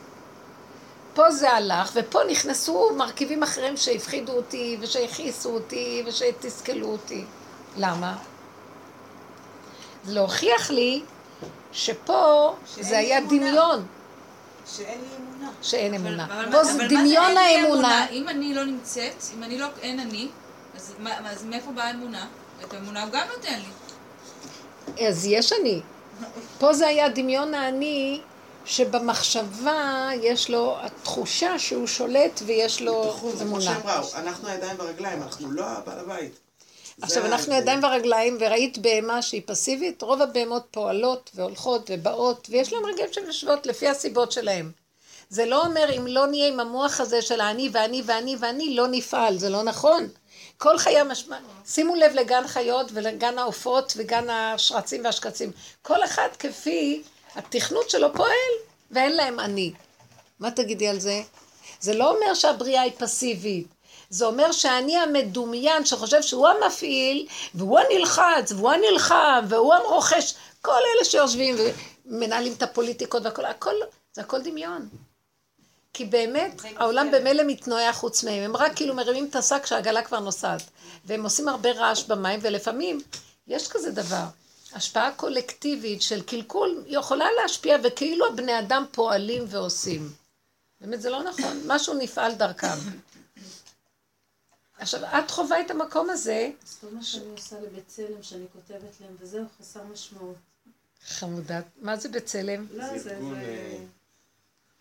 [1.15, 7.25] פה זה הלך, ופה נכנסו מרכיבים אחרים שהפחידו אותי, ושהכעיסו אותי, ושתסכלו אותי.
[7.77, 8.17] למה?
[10.07, 11.03] זה להוכיח לי
[11.73, 13.39] שפה זה היה אמונה.
[13.39, 13.87] דמיון,
[14.77, 15.51] שאין לי אמונה.
[15.63, 16.25] שאין אבל- אמונה.
[16.25, 18.07] אבל פה מה- זה אבל דמיון לי האמונה.
[18.11, 20.29] אם אני לא נמצאת, אם אני לא, אין אני,
[20.77, 22.27] אז מה- אז מאיפה באה האמונה?
[22.65, 23.59] את האמונה הוא גם נותן
[24.97, 25.07] לי.
[25.09, 25.81] אז יש אני.
[26.59, 28.21] פה זה היה דמיון האני,
[28.65, 33.61] שבמחשבה יש לו התחושה שהוא שולט ויש לו זה כמו אמונה.
[33.65, 36.39] שאמרה, אנחנו הידיים והרגליים, אנחנו לא הבעל הבית.
[37.03, 42.73] עכשיו, זה אנחנו ידיים ורגליים, וראית בהמה שהיא פסיבית, רוב הבהמות פועלות והולכות ובאות, ויש
[42.73, 44.73] להם רגעים שהן יושבות לפי הסיבות שלהם.
[45.29, 48.89] זה לא אומר אם לא נהיה עם המוח הזה של האני ואני ואני ואני, לא
[48.89, 50.09] נפעל, זה לא נכון.
[50.59, 51.39] כל חיי המשמע...
[51.67, 55.53] שימו לב לגן חיות ולגן העופות וגן השרצים והשקצים.
[55.83, 57.03] כל אחד כפי
[57.35, 58.53] התכנות שלו פועל,
[58.91, 59.73] ואין להם אני.
[60.41, 61.23] מה תגידי על זה?
[61.81, 63.76] זה לא אומר שהבריאה היא פסיבית.
[64.11, 70.35] זה אומר שאני המדומיין שחושב שהוא המפעיל, והוא הנלחץ, והוא הנלחם, והוא הרוכש.
[70.63, 71.57] כל אלה שיושבים
[72.07, 73.75] ומנהלים את הפוליטיקות והכל, הכל,
[74.13, 74.89] זה הכל דמיון.
[75.93, 78.43] כי באמת, העולם במילא מתנועע חוץ מהם.
[78.43, 80.63] הם רק כאילו מרימים את השק כשהעגלה כבר נוסעת.
[81.05, 83.01] והם עושים הרבה רעש במים, ולפעמים
[83.47, 84.25] יש כזה דבר.
[84.73, 90.11] השפעה קולקטיבית של קלקול יכולה להשפיע, וכאילו הבני אדם פועלים ועושים.
[90.81, 92.79] באמת זה לא נכון, משהו נפעל דרכם.
[94.79, 99.17] עכשיו, את חווה את המקום הזה, אז כל מה שאני עושה לבצלם, שאני כותבת להם,
[99.21, 100.37] וזהו, חסר משמעות.
[101.07, 102.67] חמודת, מה זה בצלם?
[102.71, 103.79] לא, זה אה,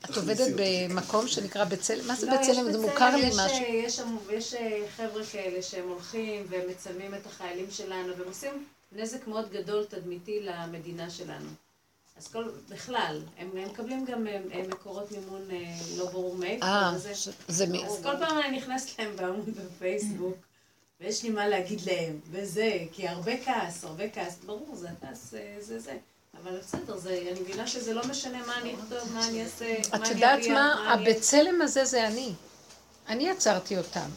[0.05, 2.07] את עובדת במקום שנקרא בצלם?
[2.07, 2.71] מה זה לא, בצלם?
[2.71, 3.57] זה מוכר לי יש, משהו.
[3.57, 8.65] אה, יש, יש אה, חבר'ה כאלה שהם הולכים והם מצלמים את החיילים שלנו, והם עושים
[8.91, 11.49] נזק מאוד גדול תדמיתי למדינה שלנו.
[12.17, 16.65] אז כל, בכלל, הם הם מקבלים גם אה, אה, מקורות מימון אה, לא ברור מאיפה,
[17.47, 17.75] זה מ...
[17.75, 20.35] אז כל פעם אני נכנסת להם בעמוד בפייסבוק,
[21.01, 25.79] ויש לי מה להגיד להם, וזה, כי הרבה כעס, הרבה כעס, ברור, זה הכעס, זה
[25.79, 25.97] זה.
[26.43, 29.95] אבל בסדר, זה, אני מבינה שזה לא משנה מה אני אכתוב, מה אני אעשה, מה
[29.97, 30.93] את אני יודעת אביע, מה?
[30.93, 32.33] אני- הבצלם הזה זה אני.
[33.07, 34.09] אני יצרתי אותם.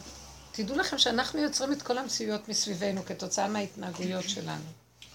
[0.51, 4.63] תדעו לכם שאנחנו יוצרים את כל המציאויות מסביבנו כתוצאה מההתנהגויות שלנו.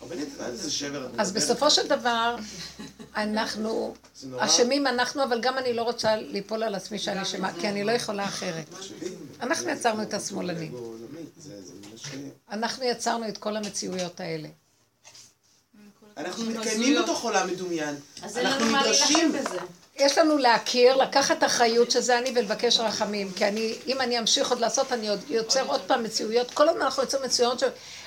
[0.06, 1.32] אבל איזה שבר אז?
[1.32, 2.36] בסופו של דבר,
[3.16, 3.94] אנחנו.
[4.38, 7.92] אשמים אנחנו, אבל גם אני לא רוצה ליפול על עצמי שאני אשמה, כי אני לא
[7.92, 8.64] יכולה אחרת.
[9.40, 10.74] אנחנו יצרנו את השמאלנים.
[12.50, 14.48] אנחנו יצרנו את כל המציאויות האלה.
[16.16, 17.94] אנחנו מתקיימים בתוך עולם מדומיין.
[18.22, 19.32] אז אין אנחנו לנו מה נדרשים.
[19.32, 19.58] להילחם בזה.
[19.96, 23.32] יש לנו להכיר, לקחת אחריות שזה אני ולבקש רחמים.
[23.32, 26.50] כי אני, אם אני אמשיך עוד לעשות, אני עוד יוצר עוד פעם מציאויות.
[26.50, 27.64] כל הזמן אנחנו יוצרים מציאויות ש...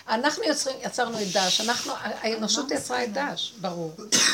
[0.10, 3.94] אנחנו יוצרים, יצרנו את דאעש, אנחנו, האנושות יצרה את דאעש, ברור.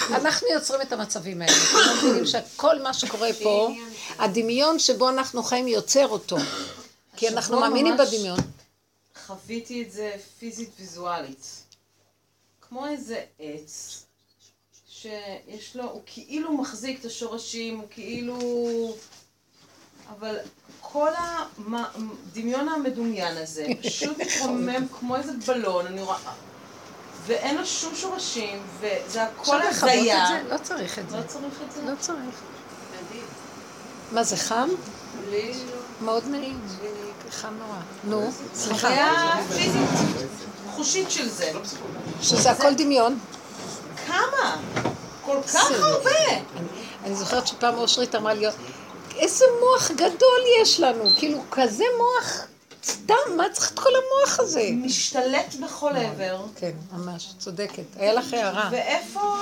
[0.09, 1.53] אנחנו יוצרים את המצבים האלה.
[1.73, 3.71] לא מבינים שכל מה שקורה פה,
[4.19, 6.37] הדמיון שבו אנחנו חיים יוצר אותו.
[7.17, 8.39] כי אנחנו מאמינים בדמיון.
[9.25, 11.47] חוויתי את זה פיזית ויזואלית.
[12.61, 14.03] כמו איזה עץ,
[14.89, 18.37] שיש לו, הוא כאילו מחזיק את השורשים, הוא כאילו...
[20.19, 20.35] אבל
[20.81, 21.09] כל
[21.65, 26.17] הדמיון המדומיין הזה פשוט מתרומם כמו איזה בלון, אני רואה...
[27.25, 30.25] ואין לו שום שורשים, וזה הכל הזיה.
[30.27, 30.53] זה?
[30.53, 31.17] לא צריך את זה.
[31.17, 31.81] לא צריך את זה?
[31.81, 32.35] לא צריך.
[34.11, 34.69] מה זה חם?
[35.29, 35.53] לי
[36.01, 36.59] מאוד נעים.
[37.29, 37.79] חם נורא.
[38.23, 38.87] נו, סליחה.
[38.87, 39.89] חוויה פיזית,
[40.71, 41.51] חושית של זה.
[42.21, 43.19] שזה הכל דמיון.
[44.07, 44.57] כמה?
[45.25, 46.09] כל כך זה- הרבה.
[47.05, 48.45] אני זוכרת שפעם אושרית אמרה לי,
[49.15, 52.47] איזה מוח גדול יש לנו, כאילו כזה מוח,
[52.83, 54.69] סתם, מה צריך את כל המוח הזה?
[54.73, 56.41] משתלט בכל עבר.
[56.55, 57.83] כן, ממש, צודקת.
[57.95, 58.69] היה לך הערה.
[58.71, 59.35] ואיפה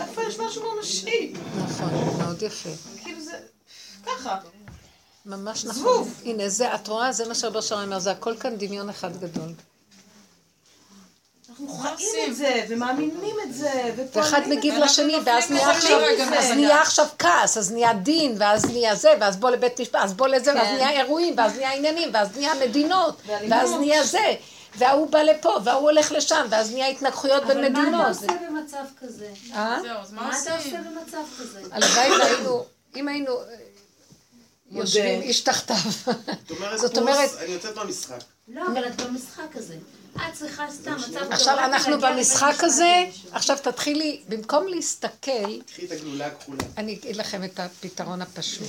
[0.00, 1.32] איפה יש משהו ממשי?
[1.56, 2.70] נכון, מאוד יפה.
[3.02, 3.38] כאילו זה
[4.06, 4.36] ככה.
[5.26, 5.80] ממש נכון.
[5.82, 6.20] זבוב.
[6.24, 9.48] הנה, זה, את רואה, זה מה שרבו שלום אומר, זה הכל כאן דמיון אחד גדול.
[11.60, 12.30] אנחנו חיים?
[12.30, 14.56] את זה, ומאמינים את זה, ופועלים ואחד את זה.
[14.56, 16.00] מגיב לשני, ואז נהיה עכשיו,
[16.38, 16.50] אז.
[16.50, 20.28] נהיה עכשיו כעס, אז נהיה דין, ואז נהיה זה, ואז בוא לבית משפט, אז בוא
[20.28, 20.74] לזה, ואז כן.
[20.74, 23.52] נהיה אירועים, ואז נהיה עניינים, ואז נהיה מדינות, ואלימות.
[23.58, 24.34] ואז נהיה זה,
[24.76, 28.00] וההוא בא לפה, וההוא הולך לשם, ואז נהיה התנגחויות בין אבל מה מדינות.
[28.00, 29.28] אתה עושה במצב כזה?
[29.54, 29.78] אה?
[29.82, 30.70] זהו, אז מה מה אתה עושה?
[30.70, 31.60] במצב כזה?
[31.72, 32.64] הלוואי והיינו,
[32.96, 33.44] אם היינו אה,
[34.70, 35.76] יושבים איש תחתיו.
[36.76, 38.18] זאת אומרת- אני יוצאת מהמשחק.
[38.48, 39.74] לא, אבל את במשחק הזה.
[40.28, 43.04] את צריכה סתם מצב עכשיו אנחנו במשחק הזה.
[43.32, 46.64] עכשיו תתחילי, במקום להסתכל, קחי את הגלולה הכחולה.
[46.76, 48.68] אני אגיד לכם את הפתרון הפשוט.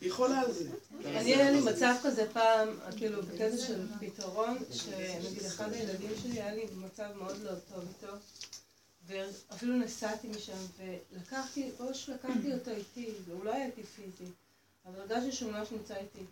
[0.00, 0.64] היא יכולה על זה.
[1.04, 6.54] אני היה לי מצב כזה פעם, כאילו בקטע של פתרון, שנגיד אחד הילדים שלי היה
[6.54, 8.16] לי במצב מאוד לא טוב איתו,
[9.06, 14.30] ואפילו נסעתי משם, ולקחתי, ראש לקחתי אותו איתי, והוא לא היה איתי פיזי,
[14.86, 16.24] אבל הרגשתי שהוא ממש נמצא איתי.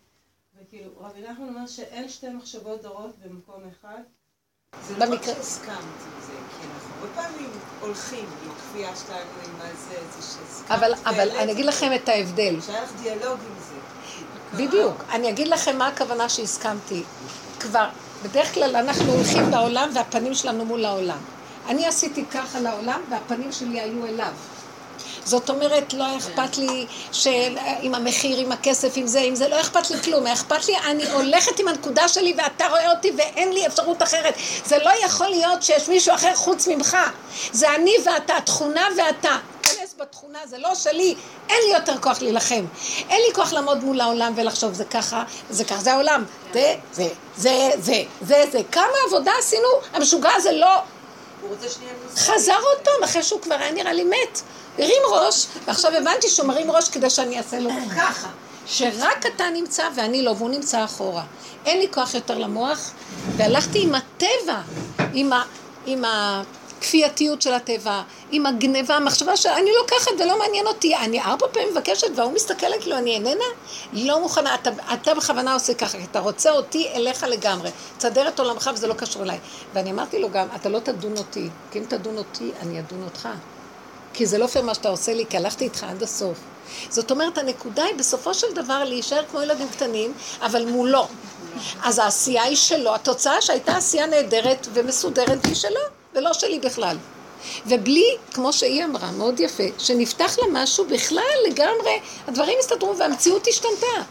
[0.62, 4.00] וכאילו, רבי נחמן אומר שאין שתי מחשבות זרות במקום אחד.
[4.88, 7.50] זה לא רק שהסכמת עם זה, כי אנחנו הרבה פעמים
[7.80, 10.70] הולכים עם כפייה שלנו, עם מה זה, זה שהסכמת.
[10.70, 12.60] אבל, אבל אני אגיד לכם את ההבדל.
[12.66, 13.74] שהיה לך דיאלוג עם זה.
[14.56, 15.04] בדיוק.
[15.12, 17.02] אני אגיד לכם מה הכוונה שהסכמתי.
[17.60, 17.88] כבר,
[18.22, 21.18] בדרך כלל אנחנו הולכים בעולם והפנים שלנו מול העולם.
[21.68, 24.32] אני עשיתי ככה לעולם והפנים שלי היו אליו.
[25.24, 29.60] זאת אומרת, לא אכפת לי של, עם המחיר, עם הכסף, עם זה, עם זה, לא
[29.60, 30.26] אכפת לי כלום.
[30.26, 34.34] אכפת לי, אני הולכת עם הנקודה שלי ואתה רואה אותי ואין לי אפשרות אחרת.
[34.64, 36.96] זה לא יכול להיות שיש מישהו אחר חוץ ממך.
[37.52, 39.36] זה אני ואתה, תכונה ואתה.
[39.60, 41.14] תיכנס בתכונה, זה לא שלי,
[41.48, 42.64] אין לי יותר כוח להילחם.
[43.08, 46.24] אין לי כוח לעמוד מול העולם ולחשוב, זה ככה, זה ככה, זה העולם.
[46.52, 48.60] זה, זה, זה, זה, זה, זה.
[48.72, 50.82] כמה עבודה עשינו, המשוגע הזה לא...
[52.16, 54.40] חזר עוד פעם, אחרי שהוא כבר היה נראה לי מת.
[54.78, 58.28] הרים ראש, ועכשיו הבנתי שהוא מרים ראש כדי שאני אעשה לו ככה.
[58.66, 61.22] שרק אתה נמצא ואני לא, והוא נמצא אחורה.
[61.66, 62.90] אין לי כוח יותר למוח,
[63.36, 64.60] והלכתי עם הטבע,
[65.12, 65.42] עם, ה,
[65.86, 66.04] עם
[66.80, 70.96] הכפייתיות של הטבע, עם הגניבה, המחשבה שאני לוקחת ולא מעניין אותי.
[70.96, 73.44] אני ארבע פעמים מבקשת והוא מסתכל כאילו אני איננה?
[73.92, 77.70] לא מוכנה, אתה, אתה בכוונה עושה ככה, אתה רוצה אותי אליך לגמרי.
[77.98, 79.38] תסדר את עולמך וזה לא קשור אליי.
[79.74, 83.28] ואני אמרתי לו גם, אתה לא תדון אותי, כי אם תדון אותי, אני אדון אותך.
[84.12, 86.38] כי זה לא פייר מה שאתה עושה לי, כי הלכתי איתך עד הסוף.
[86.88, 90.12] זאת אומרת, הנקודה היא בסופו של דבר להישאר כמו ילדים קטנים,
[90.42, 91.06] אבל מולו.
[91.82, 96.96] אז העשייה היא שלו, התוצאה שהייתה עשייה נהדרת ומסודרת היא שלו, ולא שלי בכלל.
[97.66, 104.02] ובלי, כמו שהיא אמרה, מאוד יפה, שנפתח לה משהו בכלל לגמרי, הדברים הסתדרו והמציאות השתנתה.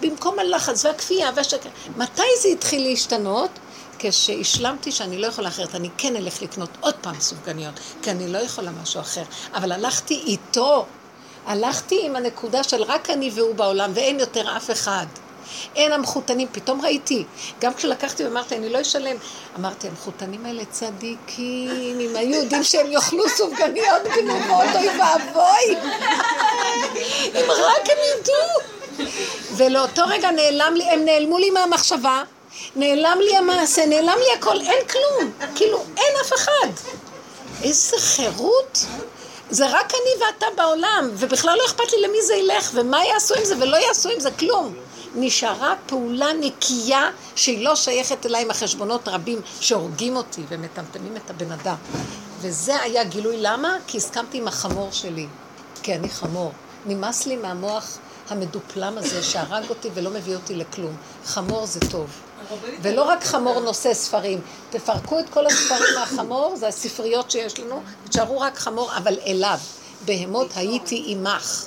[0.00, 1.68] במקום הלחץ והכפייה והשקר.
[1.96, 3.50] מתי זה התחיל להשתנות?
[3.98, 8.38] כשהשלמתי שאני לא יכולה אחרת, אני כן אלך לקנות עוד פעם סופגניות, כי אני לא
[8.38, 9.22] יכולה משהו אחר.
[9.54, 10.86] אבל הלכתי איתו,
[11.46, 15.06] הלכתי עם הנקודה של רק אני והוא בעולם, ואין יותר אף אחד.
[15.76, 17.24] אין המחותנים, פתאום ראיתי,
[17.60, 19.16] גם כשלקחתי ואמרתי, אני לא אשלם,
[19.58, 25.76] אמרתי, המחותנים האלה צדיקים, אם היו יודעים שהם יאכלו סופגניות גנובות, אוי ואבוי,
[27.36, 28.78] אם רק הם ידעו.
[29.56, 32.22] ולאותו רגע נעלם לי, הם נעלמו לי מהמחשבה,
[32.76, 36.68] נעלם לי המעשה, נעלם לי הכל, אין כלום, כאילו אין אף אחד.
[37.62, 38.86] איזה חירות.
[39.50, 43.44] זה רק אני ואתה בעולם, ובכלל לא אכפת לי למי זה ילך, ומה יעשו עם
[43.44, 44.74] זה ולא יעשו עם זה כלום.
[45.14, 51.52] נשארה פעולה נקייה שהיא לא שייכת אליי עם החשבונות רבים שהורגים אותי ומטמטמים את הבן
[51.52, 51.76] אדם.
[52.40, 53.76] וזה היה גילוי למה?
[53.86, 55.26] כי הסכמתי עם החמור שלי.
[55.82, 56.52] כי אני חמור.
[56.86, 57.98] נמאס לי מהמוח
[58.28, 60.96] המדופלם הזה שהרג אותי ולא מביא אותי לכלום.
[61.24, 62.10] חמור זה טוב.
[62.82, 64.40] ולא רק חמור נושא ספרים,
[64.70, 69.58] תפרקו את כל הספרים מהחמור, זה הספריות שיש לנו, תשארו רק חמור, אבל אליו.
[70.04, 71.64] בהמות הייתי עמך.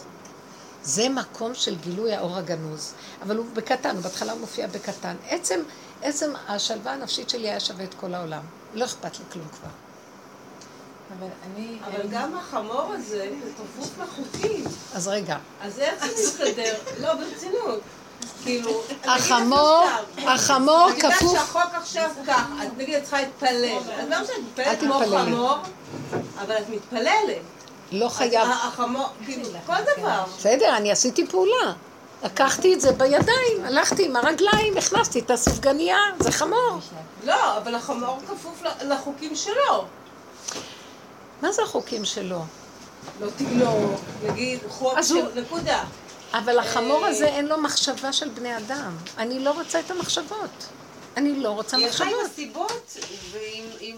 [0.84, 2.94] זה מקום של גילוי האור הגנוז.
[3.22, 5.16] אבל הוא בקטן, הוא בהתחלה מופיע בקטן.
[5.30, 5.60] עצם,
[6.02, 8.44] עצם השלווה הנפשית שלי היה שווה את כל העולם.
[8.74, 9.70] לא אכפת לי כלום כבר.
[11.20, 11.78] אבל אני...
[11.86, 14.64] אבל גם החמור הזה, הוא כפוף לחוקים.
[14.94, 15.38] אז רגע.
[15.62, 16.76] אז איך זה מסתדר?
[17.00, 17.80] לא, ברצינות.
[18.44, 19.86] כאילו, החמור,
[20.18, 21.04] החמור כפוף...
[21.04, 23.78] אני יודעת שהחוק עכשיו כך, את נגיד את צריכה להתפלל.
[24.00, 25.58] אז למה שאת מתפללת כמו חמור,
[26.42, 27.61] אבל את מתפללת.
[27.92, 28.48] לא חייב.
[28.50, 30.24] החמור, כאילו, כל דבר.
[30.38, 31.74] בסדר, אני עשיתי פעולה.
[32.24, 36.80] לקחתי את זה בידיים, הלכתי עם הרגליים, הכנסתי את הסופגניה, זה חמור.
[37.24, 39.86] לא, אבל החמור כפוף לחוקים שלו.
[41.42, 42.40] מה זה החוקים שלו?
[43.22, 45.84] לא תגנוב, נגיד, חוק של נקודה.
[46.34, 48.98] אבל החמור הזה אין לו מחשבה של בני אדם.
[49.18, 50.68] אני לא רוצה את המחשבות.
[51.18, 52.08] אני לא רוצה מחשבות.
[52.08, 52.98] היא עם הסיבות
[53.32, 53.98] ועם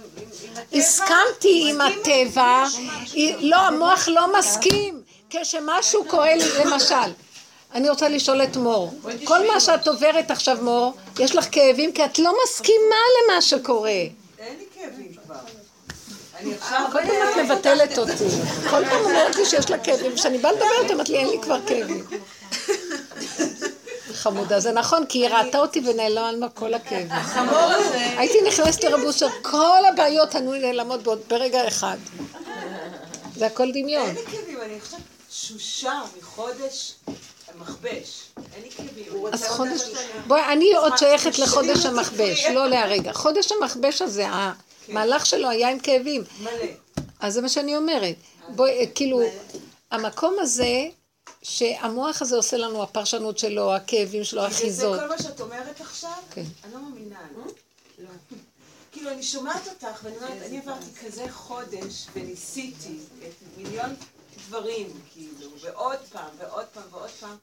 [0.55, 0.77] הטבע.
[0.79, 2.63] הסכמתי עם הטבע.
[3.39, 5.01] לא, המוח לא מסכים.
[5.29, 7.11] כשמשהו קורה לי, למשל,
[7.73, 8.93] אני רוצה לשאול את מור.
[9.23, 13.89] כל מה שאת עוברת עכשיו, מור, יש לך כאבים כי את לא מסכימה למה שקורה.
[13.89, 15.35] אין לי כאבים כבר.
[16.91, 18.29] כל פעם את מבטלת אותי.
[18.69, 20.15] כל פעם אומרת לי שיש לה כאבים.
[20.15, 22.05] כשאני באה לדבר איתה, אמרת לי, אין לי כבר כאבים.
[24.23, 27.11] חמודה, זה נכון, כי היא ראתה אותי ונעלמה כל הכאבים.
[27.11, 28.19] החמור הזה...
[28.19, 31.97] הייתי נכנסת לרב אושר, כל הבעיות היו נעלמות ברגע אחד.
[33.35, 34.07] זה הכל דמיון.
[34.07, 34.99] אין לי כאבים, אני חושבת
[35.29, 36.95] תשושה מחודש
[37.59, 38.23] מכבש.
[38.55, 39.25] אין לי כאבים.
[39.31, 39.81] אז חודש...
[40.27, 43.13] בואי, אני עוד שייכת לחודש המכבש, לא להרגע.
[43.13, 44.25] חודש המכבש הזה,
[44.89, 46.23] המהלך שלו היה עם כאבים.
[46.39, 46.51] מלא.
[47.19, 48.15] אז זה מה שאני אומרת.
[48.49, 49.21] בואי, כאילו,
[49.91, 50.85] המקום הזה...
[51.43, 54.95] שהמוח הזה עושה לנו, הפרשנות שלו, הכאבים שלו, האחיזות.
[54.95, 56.43] זה כל מה שאת אומרת עכשיו, כן.
[56.63, 57.19] אני לא מאמינה.
[57.97, 58.09] לא.
[58.91, 63.95] כאילו, אני שומעת אותך, ואני אומרת, אני עברתי כזה חודש, וניסיתי את מיליון
[64.47, 67.35] דברים, כאילו, ועוד פעם, ועוד פעם, ועוד פעם.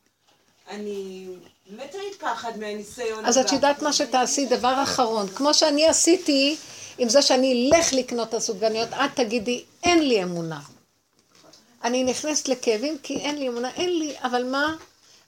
[0.68, 1.26] אני
[1.70, 5.28] מתה מפחד מהניסיון אז את יודעת מה שתעשי, דבר אחרון.
[5.28, 6.56] כמו שאני עשיתי
[6.98, 10.60] עם זה שאני אלך לקנות את הסופגניות, את תגידי, אין לי אמונה.
[11.84, 14.76] אני נכנסת לכאבים כי אין לי אמונה, אין לי, אבל מה?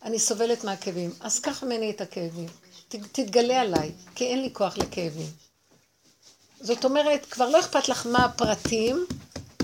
[0.03, 1.11] אני סובלת מהכאבים.
[1.21, 2.49] אז קח ממני את הכאבים.
[2.89, 5.27] תתגלה עליי, כי אין לי כוח לכאבים.
[6.61, 9.07] זאת אומרת, כבר לא אכפת לך מה הפרטים,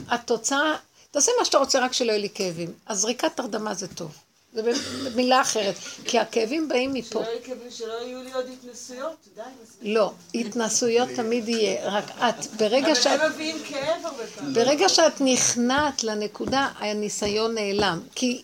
[0.08, 0.76] התוצאה,
[1.10, 2.72] תעשה מה שאתה רוצה רק שלא יהיו לי כאבים.
[2.86, 4.16] אז זריקת הרדמה זה טוב.
[4.62, 7.22] זה במילה אחרת, כי הכאבים באים מפה.
[7.70, 9.80] שלא יהיו לי עוד התנסויות, די, מספיק.
[9.82, 13.06] לא, התנסויות תמיד יהיה, רק את, ברגע שאת...
[13.06, 14.54] אבל הם מביאים כאב הרבה פעמים.
[14.54, 18.00] ברגע שאת נכנעת לנקודה, הניסיון נעלם.
[18.14, 18.42] כי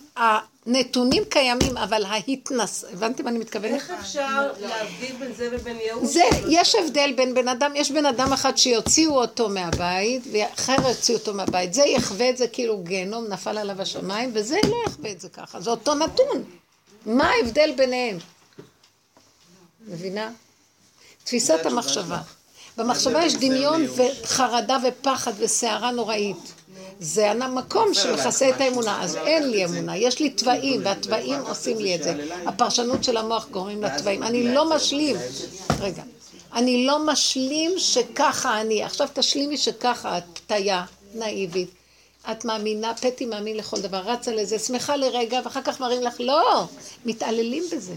[0.67, 2.85] הנתונים קיימים, אבל ההתנס...
[2.93, 3.75] הבנתם מה אני מתכוונת?
[3.75, 6.09] איך אפשר להבדיל בין זה ובין ייאוש?
[6.09, 11.19] זה, יש הבדל בין בן אדם, יש בן אדם אחד שיוציאו אותו מהבית, ואחר יוציאו
[11.19, 11.75] אותו מהבית.
[11.75, 15.61] זה יחווה את זה כאילו גיהנום נפל עליו השמיים, וזה לא יחווה את זה ככה.
[15.61, 16.45] זה אותו נתון.
[17.07, 18.19] מה ההבדל ביניהם?
[19.87, 20.31] מבינה?
[21.25, 22.19] תפיסת המחשבה.
[22.77, 26.53] במחשבה יש דמיון וחרדה ופחד וסערה נוראית.
[27.05, 31.95] זה המקום שמכסה את האמונה, אז אין לי אמונה, יש לי תוואים, והתוואים עושים לי
[31.95, 32.15] את זה.
[32.47, 34.23] הפרשנות של המוח גורמים לתוואים.
[34.23, 35.17] אני לא משלים,
[35.81, 36.03] רגע,
[36.53, 38.83] אני לא משלים שככה אני.
[38.83, 40.85] עכשיו תשלימי שככה את פתיה,
[41.15, 41.71] נאיבית.
[42.31, 46.65] את מאמינה, פטי מאמין לכל דבר, רצה לזה, שמחה לרגע, ואחר כך מראים לך, לא,
[47.05, 47.95] מתעללים בזה.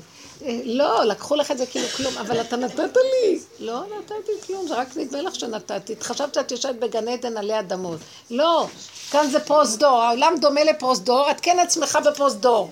[0.64, 3.40] לא, לקחו לך את זה כאילו כלום, אבל אתה נתת לי.
[3.60, 5.96] לא נתתי כלום, זה רק נדמה לך שנתתי.
[6.02, 8.00] חשבת שאת יושבת בגן עדן עלי אדמות.
[8.32, 8.68] לא,
[9.12, 12.72] כאן זה פרוזדור, העולם דומה לפרוזדור, את כן עצמך בפרוזדור.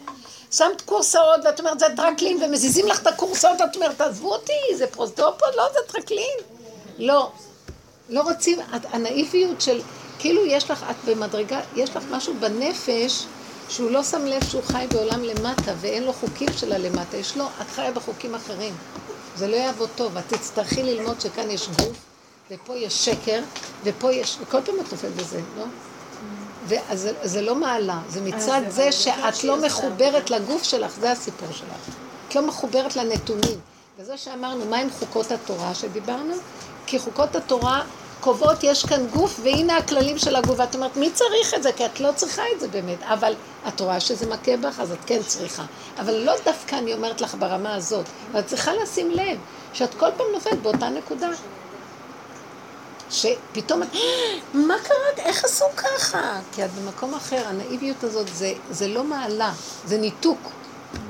[0.52, 4.88] שמת קורסאות ואת אומרת זה טרקלין ומזיזים לך את הקורסאות, את אומרת תעזבו אותי, זה
[4.88, 6.38] פרוזדור פה, לא זה טרקלין.
[6.98, 7.32] לא,
[8.10, 9.82] לא רוצים, את- הנאיביות של,
[10.20, 13.24] כאילו יש לך, את במדרגה, יש לך משהו בנפש
[13.70, 17.46] שהוא לא שם לב שהוא חי בעולם למטה ואין לו חוקים של הלמטה, יש לו,
[17.62, 18.74] את חיה בחוקים אחרים.
[19.36, 21.98] זה לא יעבוד טוב, את תצטרכי ללמוד שכאן יש גוף,
[22.52, 23.42] ופה יש שקר,
[23.84, 25.64] ופה יש, וכל פעם את נופלת בזה, לא?
[26.68, 30.64] ואז זה, זה לא מעלה, זה מצד אבל זה זה שאת מצד לא מחוברת לגוף
[30.64, 31.96] שלך, זה הסיפור שלך.
[32.28, 33.60] את לא מחוברת לנתונים.
[34.00, 36.34] וזה שאמרנו, מה עם חוקות התורה שדיברנו?
[36.86, 37.84] כי חוקות התורה
[38.20, 40.60] קובעות, יש כאן גוף, והנה הכללים של הגוף.
[40.60, 41.72] ואת אומרת, מי צריך את זה?
[41.72, 42.98] כי את לא צריכה את זה באמת.
[43.04, 43.34] אבל
[43.68, 45.64] את רואה שזה מכה בך, אז את כן צריכה.
[46.00, 48.06] אבל לא דווקא אני אומרת לך ברמה הזאת.
[48.32, 49.38] ואת צריכה לשים לב,
[49.74, 51.30] שאת כל פעם נופלת באותה נקודה.
[53.10, 53.88] שפתאום את,
[54.68, 55.26] מה קרה?
[55.26, 56.40] איך עשו ככה?
[56.52, 59.54] כי את במקום אחר, הנאיביות הזאת זה, זה לא מעלה,
[59.86, 60.40] זה ניתוק.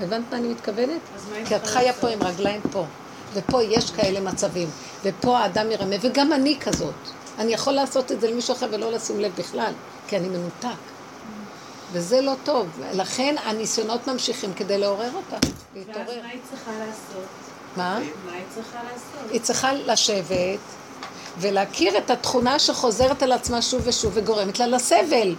[0.02, 1.02] הבנת מה אני מתכוונת?
[1.46, 1.94] כי את חיה?
[1.94, 2.86] פה עם רגליים פה,
[3.34, 4.70] ופה יש כאלה מצבים,
[5.04, 6.94] ופה האדם ירמה, וגם אני כזאת.
[7.40, 9.74] אני יכול לעשות את זה למישהו אחר ולא לשים לב בכלל,
[10.08, 10.80] כי אני מנותק.
[11.92, 12.68] וזה לא טוב.
[12.94, 16.22] לכן הניסיונות ממשיכים כדי לעורר אותה, ואז להתעורר.
[16.22, 17.28] מה היא צריכה לעשות?
[17.78, 18.00] מה?
[18.26, 19.32] מה היא צריכה לעשות?
[19.32, 20.60] היא צריכה לשבת
[21.40, 25.36] ולהכיר את התכונה שחוזרת על עצמה שוב ושוב וגורמת לה לסבל.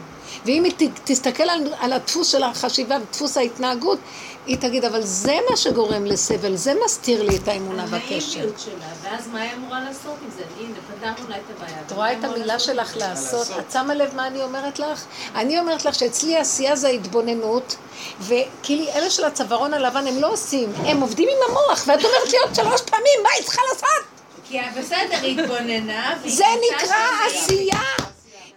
[0.47, 3.99] ואם היא ת- תסתכל על, על הדפוס של החשיבה ודפוס ההתנהגות,
[4.47, 8.39] היא תגיד, אבל זה מה שגורם לסבל, זה מסתיר לי את האמונה והקשר.
[8.39, 8.73] הנאיביות שלה,
[9.03, 10.43] ואז מה היא אמורה לעשות עם זה?
[10.61, 10.75] הנה,
[11.15, 11.77] פתרנו לה את הבעיה.
[11.87, 13.47] את רואה את המילה שלך לעשות?
[13.59, 15.05] את שמה לב מה אני אומרת לך?
[15.35, 17.77] אני אומרת לך שאצלי העשייה זה ההתבוננות,
[18.21, 22.39] וכאילו אלה של הצווארון הלבן הם לא עושים, הם עובדים עם המוח, ואת אומרת לי
[22.39, 24.16] עוד שלוש פעמים, מה היא צריכה לעשות?
[24.49, 27.83] כי בסדר, היא התבוננה, זה נקרא עשייה.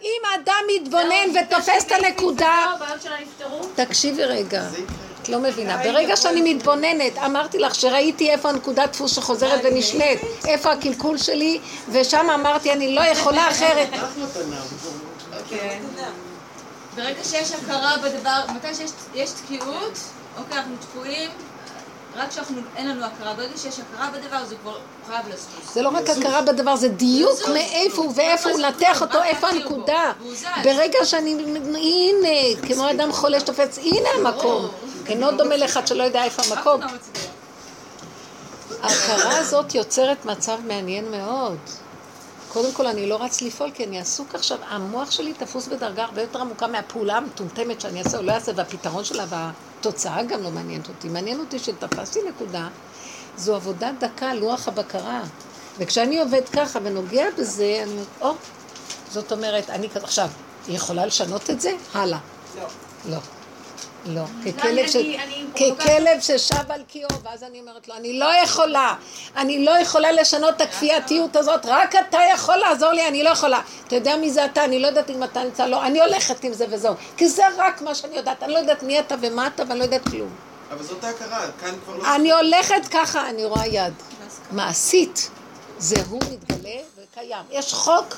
[0.02, 2.66] אם האדם מתבונן זהו, ותופס את שהיא הנקודה...
[3.76, 4.64] תקשיבי רגע,
[5.22, 5.78] את לא מבינה.
[5.78, 11.60] ברגע שאני מתבוננת, אמרתי לך שראיתי איפה הנקודת דפוס שחוזרת ונשנית, איפה הקלקול שלי,
[11.92, 13.90] ושם אמרתי, אני לא יכולה אחרת.
[15.50, 15.80] כן.
[16.96, 20.00] ברגע שיש הכרה בדבר, מתי שיש יש תקיעות,
[20.38, 21.30] אוקיי, אנחנו תקועים,
[22.16, 25.74] רק כשאנחנו, אין לנו הכרה, ברגע שיש הכרה בדבר זה כבר חייב לזוז.
[25.74, 27.40] זה לא רק הכרה בדבר, זה דיוק.
[27.54, 29.48] מאיפה הוא ואיפה הוא, לנתח אותו, איפה.
[29.48, 30.12] הנקודה.
[30.64, 31.38] ברגע שאני,
[31.76, 34.68] הנה, כמו אדם חולה שתופס, הנה המקום.
[35.08, 36.82] אינו דומה לאחד שלא יודע איפה המקום.
[36.82, 36.88] לא.
[38.84, 41.58] ההכרה הזאת יוצרת מצב מעניין מאוד.
[42.54, 46.22] קודם כל, אני לא רץ לפעול, כי אני עסוק עכשיו, המוח שלי תפוס בדרגה הרבה
[46.22, 50.88] יותר עמוקה מהפעולה המטומטמת שאני אעשה או לא אעשה, והפתרון שלה והתוצאה גם לא מעניינת
[50.88, 51.10] אותי.
[51.10, 52.68] מעניין אותי שתפסתי נקודה,
[53.38, 55.22] זו עבודה דקה, לוח הבקרה.
[55.78, 58.34] וכשאני עובד ככה ונוגע בזה, אני אומרת, או,
[59.12, 60.30] זאת אומרת, אני עכשיו,
[60.68, 61.72] היא יכולה לשנות את זה?
[61.94, 62.20] הלאה.
[62.58, 62.68] לא.
[63.06, 63.39] לא.
[64.06, 64.22] לא.
[64.46, 64.96] ככלב, ש...
[64.96, 65.46] אני- אני
[65.80, 68.96] ככלב ששב על קיאו, ואז אני אומרת לו, אני לא יכולה,
[69.38, 73.62] אני לא יכולה לשנות את הכפייתיות הזאת, רק אתה יכול לעזור לי, אני לא יכולה.
[73.88, 76.54] אתה יודע מי זה אתה, אני לא יודעת אם אתה נמצא, לא, אני הולכת עם
[76.54, 76.94] זה וזהו.
[77.18, 79.84] כי זה רק מה שאני יודעת, אני לא יודעת מי אתה ומה אתה, ואני לא
[79.84, 80.30] יודעת כלום.
[80.74, 82.16] אבל זאת ההכרה, כאן כבר לא...
[82.16, 83.94] אני הולכת ככה, אני רואה יד.
[84.52, 85.30] מעשית,
[85.78, 87.44] זה הוא מתגלה וקיים.
[87.52, 88.18] יש חוק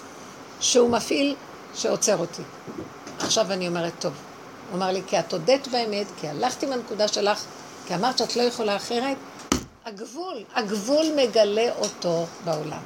[0.59, 1.35] שהוא מפעיל
[1.75, 2.41] שעוצר אותי.
[3.19, 4.13] עכשיו אני אומרת, טוב.
[4.71, 7.43] הוא אמר לי, כי את הודית באמת, כי הלכת עם הנקודה שלך,
[7.87, 9.17] כי אמרת שאת לא יכולה אחרת,
[9.85, 12.81] הגבול, הגבול מגלה אותו בעולם.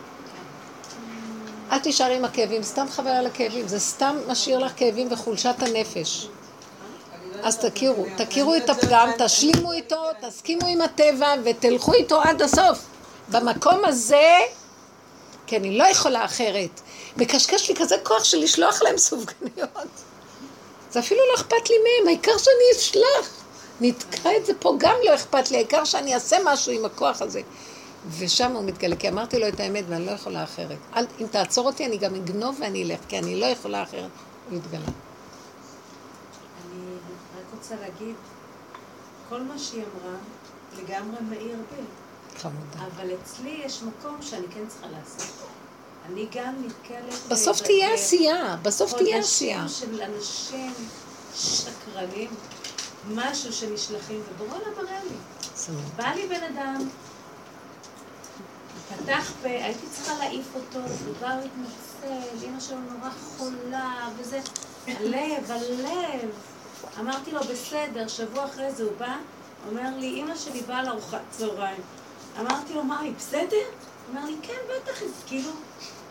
[1.71, 6.27] אל תישארי עם הכאבים, סתם חבל על הכאבים, זה סתם משאיר לך כאבים וחולשת הנפש.
[7.43, 12.79] אז תכירו, תכירו את הפגם, תשלימו איתו, תסכימו עם הטבע ותלכו איתו עד הסוף.
[13.31, 14.39] במקום הזה,
[15.47, 16.81] כי אני לא יכולה אחרת.
[17.17, 19.87] מקשקש לי כזה כוח של לשלוח להם סופגניות.
[20.95, 23.43] זה אפילו לא אכפת לי מהם, העיקר שאני אשלח.
[23.81, 27.41] נתקע את זה פה, גם לא אכפת לי, העיקר שאני אעשה משהו עם הכוח הזה.
[28.17, 30.77] ושם הוא מתגלה, כי אמרתי לו את האמת ואני לא יכולה אחרת.
[30.95, 34.09] אל, אם תעצור אותי, אני גם אגנוב ואני אלך, כי אני לא יכולה אחרת.
[34.49, 34.79] הוא יתגלה.
[34.79, 34.93] אני
[37.37, 38.15] רק רוצה להגיד,
[39.29, 40.17] כל מה שהיא אמרה
[40.77, 41.81] לגמרי מאיר בי,
[42.39, 42.79] חמודה.
[42.95, 45.47] אבל אצלי יש מקום שאני כן צריכה לעשות.
[46.09, 47.19] אני גם נתקלת...
[47.29, 49.67] בסוף תהיה עשייה, בסוף תהיה עשייה.
[49.67, 50.73] של אנשים
[51.35, 52.29] שקרנים,
[53.09, 55.15] משהו שנשלחים, ובורא לה מראה לי.
[55.95, 56.89] בא לי בן אדם,
[58.89, 64.39] פתח פה, הייתי צריכה להעיף אותו, הוא בא להתנצל, אמא שלו נורא חולה, וזה,
[64.87, 66.29] הלב, הלב.
[66.99, 69.15] אמרתי לו, בסדר, שבוע אחרי זה הוא בא,
[69.69, 71.81] אומר לי, אמא שלי באה לארוחת צהריים.
[72.39, 73.65] אמרתי לו, מה, היא בסדר?
[74.09, 75.49] אומר לי, כן, בטח, כאילו,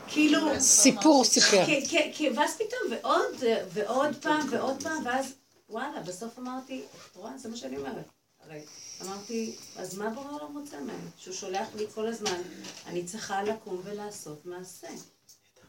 [0.09, 0.61] כאילו...
[0.61, 1.65] סיפור סיפר.
[1.67, 3.35] כי- כי- ואז פתאום, ועוד,
[3.73, 5.27] ועוד פעם, ועוד פעם, ואז,
[5.69, 8.05] וואלה, בסוף אמרתי, את רואה, זה מה שאני אומרת.
[8.45, 8.61] הרי
[9.03, 10.97] אמרתי, אז מה בורא העולם רוצה ממני?
[11.19, 12.43] שהוא שולח לי כל הזמן,
[12.87, 14.89] אני צריכה לקום ולעשות מעשה.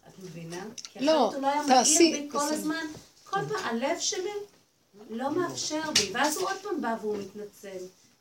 [0.08, 0.66] את מבינה?
[0.84, 2.38] כי לא, אחרת הוא לא היה תעשי- בי כל.
[2.54, 2.86] הזמן.
[3.24, 4.30] כל פעם, הלב שלי
[5.10, 6.12] לא מאפשר בי.
[6.14, 7.78] ואז הוא עוד פעם בא והוא מתנצל.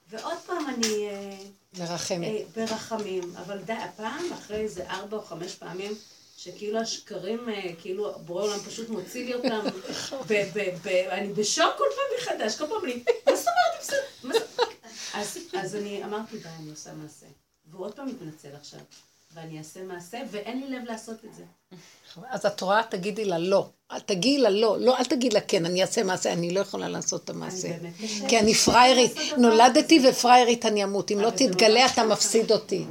[0.08, 1.36] ועוד פעם אני אה,
[1.78, 2.28] מרחמת.
[2.28, 3.36] אה, ברחמים.
[3.36, 5.92] אבל די, הפעם, אחרי איזה ארבע או חמש פעמים,
[6.36, 9.60] שכאילו השקרים, אה, כאילו בורא עולם פשוט מוציא לי אותם,
[10.28, 12.04] ב- ב- ב- אני בשוק כל פעם
[12.38, 17.26] מחדש, כל פעם אני, מה זאת אומרת, בסדר, אז אני אמרתי, די, אני עושה מעשה.
[17.70, 18.80] והוא עוד פעם מתנצל עכשיו,
[19.34, 21.42] ואני אעשה מעשה, ואין לי לב לעשות את זה.
[22.30, 23.66] אז את רואה, תגידי לה לא.
[23.92, 24.76] אל תגידי לה לא.
[24.80, 27.68] לא, אל תגיד לה כן, אני אעשה מעשה, אני לא יכולה לעשות את המעשה.
[27.68, 27.90] אני.
[28.28, 31.10] כי אני דבר נולדתי ופריירית אני אמות.
[31.10, 32.04] אם לא אבל זה תתגלה, אתה.
[32.04, 32.84] מפסיד אותי.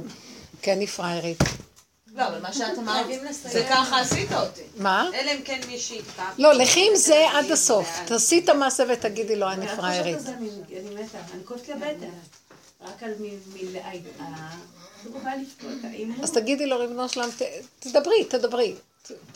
[0.62, 1.38] כי אני פריירית.
[2.14, 3.06] לא, אבל מה שאת אמרת.
[3.42, 4.62] זה ככה עשית אותי.
[4.76, 5.10] מה?
[5.14, 6.24] אלא אם כן מישהי יתקע.
[6.38, 8.00] לא, לכי עם זה עד הסוף.
[8.06, 9.68] תעשי את המעשה ותגידי לו, אני.
[9.68, 10.48] חושבת על זה, אני
[10.80, 12.06] אני מתה, אני כואבת לי הבטן.
[12.80, 13.24] רק על מ...
[16.22, 17.28] אז תגידי לו, ריבונו שלם,
[17.78, 18.74] תדברי, תדברי.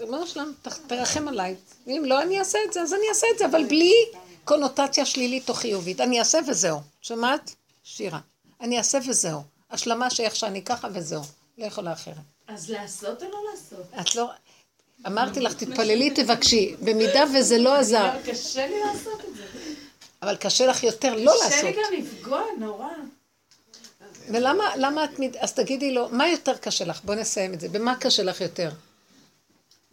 [0.01, 0.53] ריבונו שלם,
[0.87, 1.55] תרחם עליי.
[1.87, 3.93] ואם לא, אני אעשה את זה, אז אני אעשה את זה, אבל בלי
[4.45, 6.01] קונוטציה שלילית או חיובית.
[6.01, 6.81] אני אעשה וזהו.
[7.03, 7.55] שומעת?
[7.85, 8.21] שירה.
[8.61, 9.41] אני אעשה וזהו.
[9.71, 11.23] השלמה שאיך שאני ככה וזהו.
[11.59, 12.14] לא יכולה אחרת.
[12.49, 13.87] אז לעשות או לא לעשות?
[14.01, 14.31] את לא...
[15.07, 16.75] אמרתי לך, תתפללי, תבקשי.
[16.81, 19.45] במידה וזה לא עזר, קשה לי לעשות את זה.
[20.23, 21.85] אבל קשה לך יותר לא קשה לי לעשות.
[21.85, 22.89] גם לפגוע, נורא.
[24.33, 25.18] ולמה למה את...
[25.18, 27.01] מת- אז תגידי לו, מה יותר קשה לך?
[27.05, 27.68] בוא נסיים את זה.
[27.68, 28.70] במה קשה לך יותר?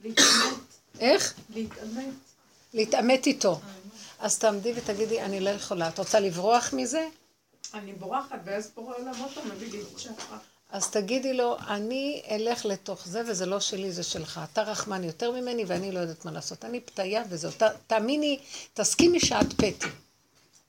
[0.03, 0.53] להתאמת,
[0.99, 1.33] איך?
[1.55, 2.13] להתאמת.
[2.73, 3.59] להתעמת איתו.
[4.19, 5.87] אז תעמדי ותגידי, אני לא יכולה.
[5.87, 7.07] את רוצה לברוח מזה?
[7.73, 10.35] אני בורחת, ואז בורא עולם פעם מביא לי את שחר.
[10.71, 14.39] אז תגידי לו, אני אלך לתוך זה, וזה לא שלי, זה שלך.
[14.53, 16.65] אתה רחמן יותר ממני, ואני לא יודעת מה לעשות.
[16.65, 17.51] אני פתיה וזהו.
[17.87, 18.39] תאמיני,
[18.73, 19.87] תסכימי שאת פתי.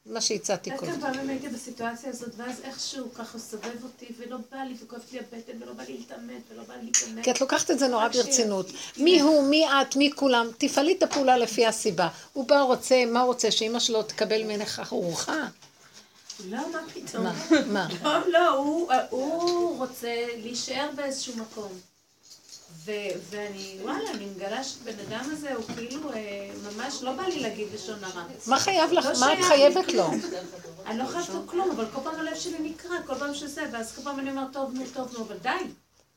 [0.07, 0.93] מה שהצעתי קודם.
[0.93, 5.19] כמה פעמים הייתי בסיטואציה הזאת, ואז איכשהו ככה סובב אותי, ולא בא לי, וכואבת לי
[5.19, 7.25] הבטן, ולא בא לי להתעמת, ולא בא לי להתעמת.
[7.25, 8.67] כי את לוקחת את זה נורא ברצינות.
[8.97, 12.09] מי הוא, מי את, מי כולם, תפעלי את הפעולה לפי הסיבה.
[12.33, 15.47] הוא בא, רוצה, מה הוא רוצה, שאימא שלו תקבל ממך ארוחה?
[16.49, 17.25] לא, מה פתאום?
[17.25, 17.35] מה?
[17.67, 17.89] מה?
[18.03, 18.55] לא, לא,
[19.11, 21.73] הוא רוצה להישאר באיזשהו מקום.
[22.87, 22.91] ו-
[23.31, 27.67] ואני, וואלה, אני מגלה שבן אדם הזה הוא כאילו, אה, ממש לא בא לי להגיד
[27.75, 28.23] לשון הרע.
[28.47, 29.05] מה חייב לך?
[29.05, 30.05] לא מה את שייך חייבת לו?
[30.05, 30.21] כלום.
[30.87, 33.97] אני לא חייבת לו כלום, אבל כל פעם הלב שלי נקרע, כל פעם שזה, ואז
[33.97, 35.51] כל פעם אני אומרת, טוב, נו, טוב, נו, אבל די.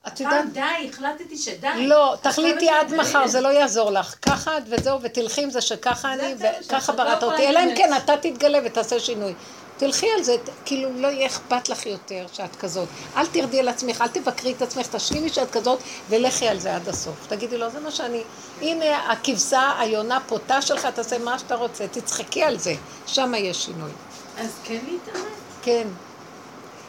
[0.07, 1.87] את יודעת, פעם די, החלטתי שדי.
[1.87, 4.15] לא, תחליטי עד מחר, זה לא יעזור לך.
[4.21, 7.31] ככה את וזהו, ותלכי עם זה שככה אני, הטבע שלך, וככה את לא בראת יכולה
[7.31, 7.47] אותי.
[7.47, 7.75] אלא אם.
[7.77, 9.33] כן אתה תתגלה ותעשה שינוי.
[9.79, 12.87] תלכי על זה, כאילו לא יהיה אכפת לך יותר שאת כזאת.
[13.15, 16.89] אל תרדי על עצמך, אל תבקרי את עצמך, תשלימי שאת כזאת, ולכי על זה עד
[16.89, 17.27] הסוף.
[17.27, 18.23] תגידי לו, זה מה שאני...
[18.61, 22.73] הנה הכבשה, היונה פותה שלך, תעשה מה שאתה רוצה, תצחקי על זה,
[23.07, 23.91] שם יש שינוי.
[24.37, 25.25] אז כן להתאמץ.
[25.61, 25.87] כן.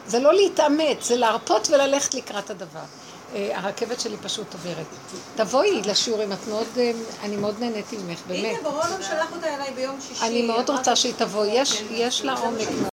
[0.07, 2.79] זה לא להתאמץ, זה להרפות וללכת לקראת הדבר.
[3.35, 4.85] אה, הרכבת שלי פשוט עוברת.
[5.35, 6.91] תבואי לשיעורים, את מאוד, אה,
[7.23, 8.45] אני מאוד נהניתי ממך, באמת.
[8.45, 10.25] הנה, ברולו שלח אותה אליי ביום שישי.
[10.25, 12.67] אני מאוד רוצה שהיא תבוא, יש, יש לה עומק.